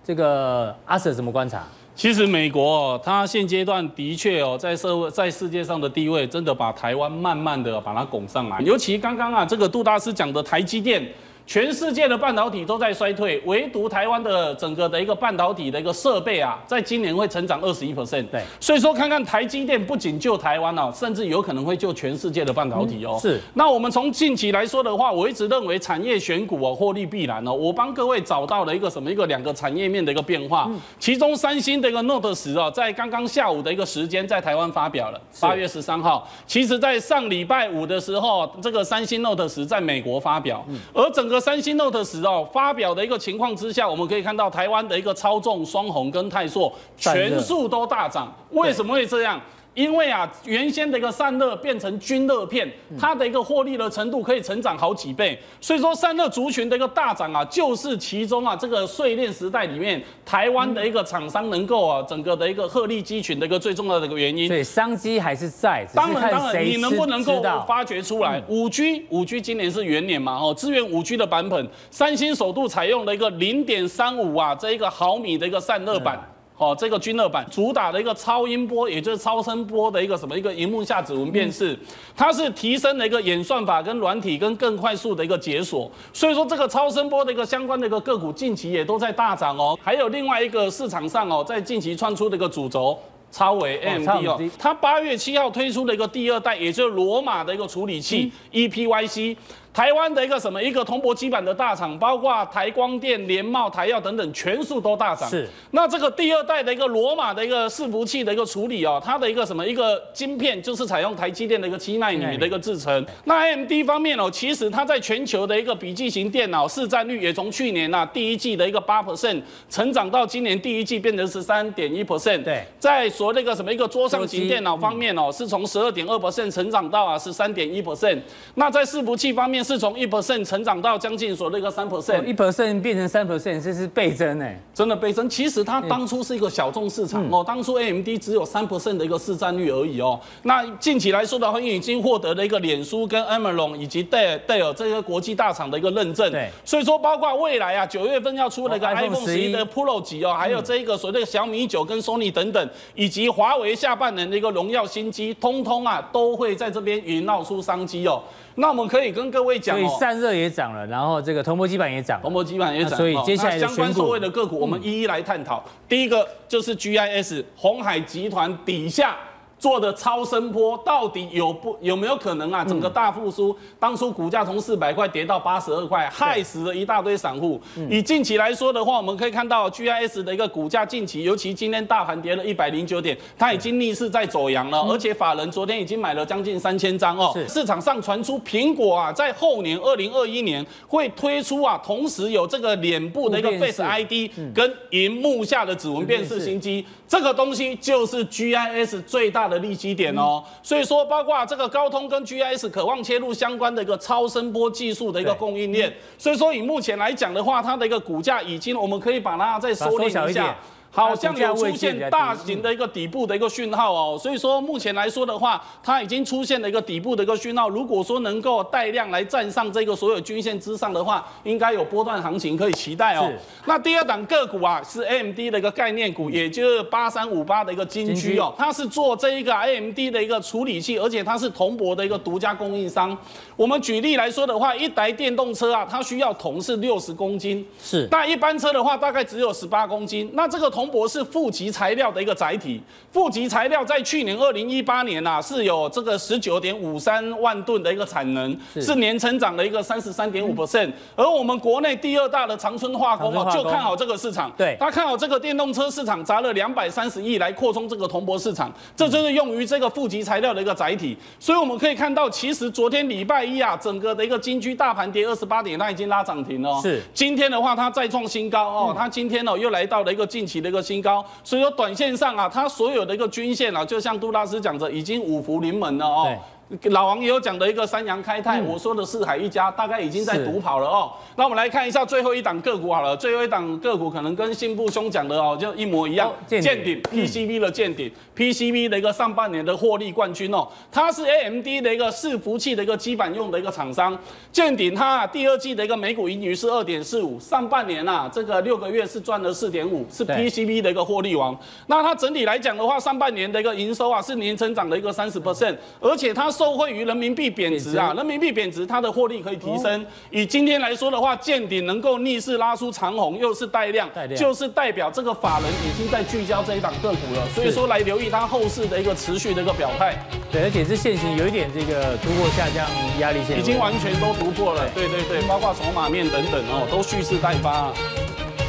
[0.02, 1.64] 这个阿 Sir 怎么观察？
[2.00, 8.58] 其实美国，它现阶段的确哦，在社会在世界上的地位，真的把台湾慢慢的把它拱上来。
[8.60, 11.06] 尤其刚刚啊，这个杜大师讲的台积电。
[11.50, 18.24] 全世界的半导体都在衰退，唯独台湾的整个的一个半导体的一个设备啊，在今年会成长二十一 percent。
[18.28, 23.18] 对，所以说看看台积电不仅救台湾哦，甚至有可能会救全世界的半导体哦。
[23.20, 23.40] 是。
[23.54, 27.52] 那我们从近期来说的话，我一直认为产业选股哦，获利必然哦。
[27.52, 30.70] 我帮各位找到了一个什么一个两个产业面的一个变化，
[31.00, 36.28] 其中三星的一个 Note 十哦，在刚刚下午的一个时间在台湾发表了，八月十三号。
[36.46, 41.39] 其实，在上礼拜五的时候，这个三星 Note 十在美国发表，而整个。
[41.40, 48.32] 三星 Note 十哦发表的一个情况之下，我们可以看到台湾的一个超重双红跟泰硕全数都大涨。
[48.50, 49.40] 为什么会这样？
[49.74, 52.68] 因为啊，原先的一个散热变成均热片，
[52.98, 55.38] 它的一个获利的程度可以成长好几倍。
[55.60, 64.48] 所以说散热族群的一个大涨啊，就是其中啊这个碎链时代里面台湾的一个厂商能够啊整个的一个鹤立鸡群的一个最重要的一个原因。
[64.48, 65.86] 对，商机还是在。
[65.94, 68.42] 当然当然，你能不能够发掘出来？
[68.48, 76.20] 五 G 五 G 今年是元年嘛，哦，支援五 G 的版本，三星首度采用了一个零点三五啊这一个毫米的一个散热板。
[76.60, 81.74] 哦，这个均热板主打的一个超音波，也就是超声波的一个什么一个荧幕下指纹辨识，
[82.14, 89.78] 它是提升了一个演算法跟软体跟更快速的一个解锁，所以说这个超声波的一个相关的一个个股近期也都在大涨哦。
[89.82, 92.98] 还有另外一个市场上哦，在近期窜出的一个主轴，
[93.32, 99.34] 超微 AMD 哦，它八月七号推出了一个第二代，也就是罗马的一个处理器 EPYC。
[99.72, 105.30] 台湾的一个什么一个铜箔基板的大厂，包括台光电、联茂、台药等等，全数都大涨。
[105.30, 105.48] 是。
[105.70, 113.06] 那这个第二代的一个罗马的一个伺服器的一个处理哦，它的一个什么一个晶片，就是采用台积电的一个七纳米的一个制程。
[113.26, 122.42] 那 AMD 方面哦，其实它在全球的一个笔记型电脑市占率也从去年呐、啊、第一季的一个八 percent 成长到今年第一季变成十三点一 percent。
[122.42, 122.64] 对。
[122.80, 128.18] 在说那个什么一个桌上型电脑方面哦，是从十二点二 percent 成长到啊十三点一 percent。
[128.56, 129.59] 那在伺服器方面。
[129.62, 135.28] 是从一 percent 成长到将近所那个三 percent，一 percent 变成三 percent，这是倍增哎，真的倍增。
[135.28, 140.18] 其实它当初是一个小众市场哦，当初 AMD 只有三 percent 的一个市占率而已哦。
[140.42, 146.30] 那近期来说的话，已经获得了一个脸书跟 Amazon 以及戴尔戴尔这些国际大厂的一个认证。
[146.30, 158.22] 对，所以说包括未来啊，九月份要出了一个 iPhone 十一的 Pro 级哦，还有这一个所谓的小米九跟 Sony 等等，以及华为下半年的一个荣耀新机，通通啊都会在这边引闹出商机哦。
[158.56, 165.64] 那我们可以跟各位讲、哦，所以散热也涨了，然后这个铜箔基板也涨，铜箔基板也涨，所以接下来相关所谓的个股，我们一一来探讨。
[165.66, 169.16] 嗯、第一个就是 GIS 红海集团底下。
[169.60, 172.64] 做的超声波到底有不有没有可能啊？
[172.64, 177.60] 整个大复苏，当初股价从四百块跌到八十二块，害死了一大堆散户。
[177.90, 187.36] 以近期来说的话，我们可以看到 GIS 的一个股价近期，尤其今天大盘跌了一百零九点，它已经逆势在走阳了，而且法人昨天已经买了将近三千张哦。
[187.46, 210.56] 市场上传出苹果啊，在后年二零二一年会推出啊，同时有这个脸部的一个 Face ID 跟荧幕下的指纹辨识新机，这个东西就是 GIS 最大的利基点哦，所以说包括这个高通跟 GIS 渴望切入相关的一个超声波技术的一个供应链，所以说以目前来讲的话，它的一个股价已经我们可以把它再收敛一下。
[210.92, 217.68] 好像有出现大型的一个底部的一个讯号哦，所以说目前来说的话，它已经出现了一个底部的一个讯号。
[217.68, 223.30] 如果说能够带量来站上这个所有均线之上的话，应该有波段行情可以期待哦。
[223.66, 233.16] 那第二档个股啊，是 AMD 的一个概念股，也就是八三五八的一个金居哦，它是做这一个 AMD 的一个处理器，而且它是铜箔的一个独家供应商。
[233.54, 240.79] 我们举例来说的话，一台电动车啊，它需要铜是六十公斤，是，那一般车的话大概只有十八公斤，那这个铜。
[240.80, 242.80] 铜箔是负极材料的一个载体，
[243.12, 250.90] 负极材料在去年二零一八年呐是有这个十九点五三万吨的一个产能，是年成长的一个三十三点五 percent。
[251.14, 261.14] 而我们国内第二大的长春化工就看好这个市场，对，他看好这个电动车市场，砸了两百三十亿来扩充这个铜箔市场，这就是用于这个负极材料的一个载体。
[261.38, 266.80] 所以我们可以看到，其实昨天礼拜一啊，整个的一个金居大盘跌二十八点，它已经拉涨停了。
[266.80, 276.38] 是，今天的话它再创新高哦，它今天哦又来到了一个近期的一个新高，所以说短线上啊，它所有的一个均线啊，就像杜拉斯讲的，已经五福临门了哦。
[276.84, 281.10] 老王也有讲的一个三阳开泰，我说的四海一家，大概已经在独跑了哦。
[281.34, 286.32] 那我们来看一下最后一档个股好了，最后一档个股可能跟信部兄讲的哦，就一模一样。
[286.46, 294.16] 见顶 PCB 的见顶 PCB 的一个上半年的获利冠军哦，它是 AMD 的一个伺服器的一个基板用的一个厂商。
[294.52, 301.58] 见顶它第二季的一个每股盈余是二点四五，上半年啊这个六个月是赚了四点五，是 PCB 的一个获利王。
[301.88, 306.48] 那它整体来讲的话，上半年的一个营收啊是年成长的一个三十 percent，而且它。
[306.60, 310.06] 受惠于人民币贬值啊，人民币贬值，它的获利可以提升。
[310.30, 314.06] 以今天来说的话，见顶能够逆势拉出长红，又是带量，
[314.36, 317.48] 就是代表这个法人已经在聚焦这一档个股了。
[317.54, 320.14] 所以说，来留意它后市的一个持续的一个表态。
[320.52, 322.86] 对，而且是线型有一点这个突破下降
[323.18, 324.86] 压力线，已经完全都突破了。
[324.90, 327.90] 对对对，包括筹码面等等哦，都蓄势待发。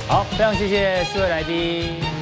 [0.07, 2.20] 好，非常谢谢四位来宾。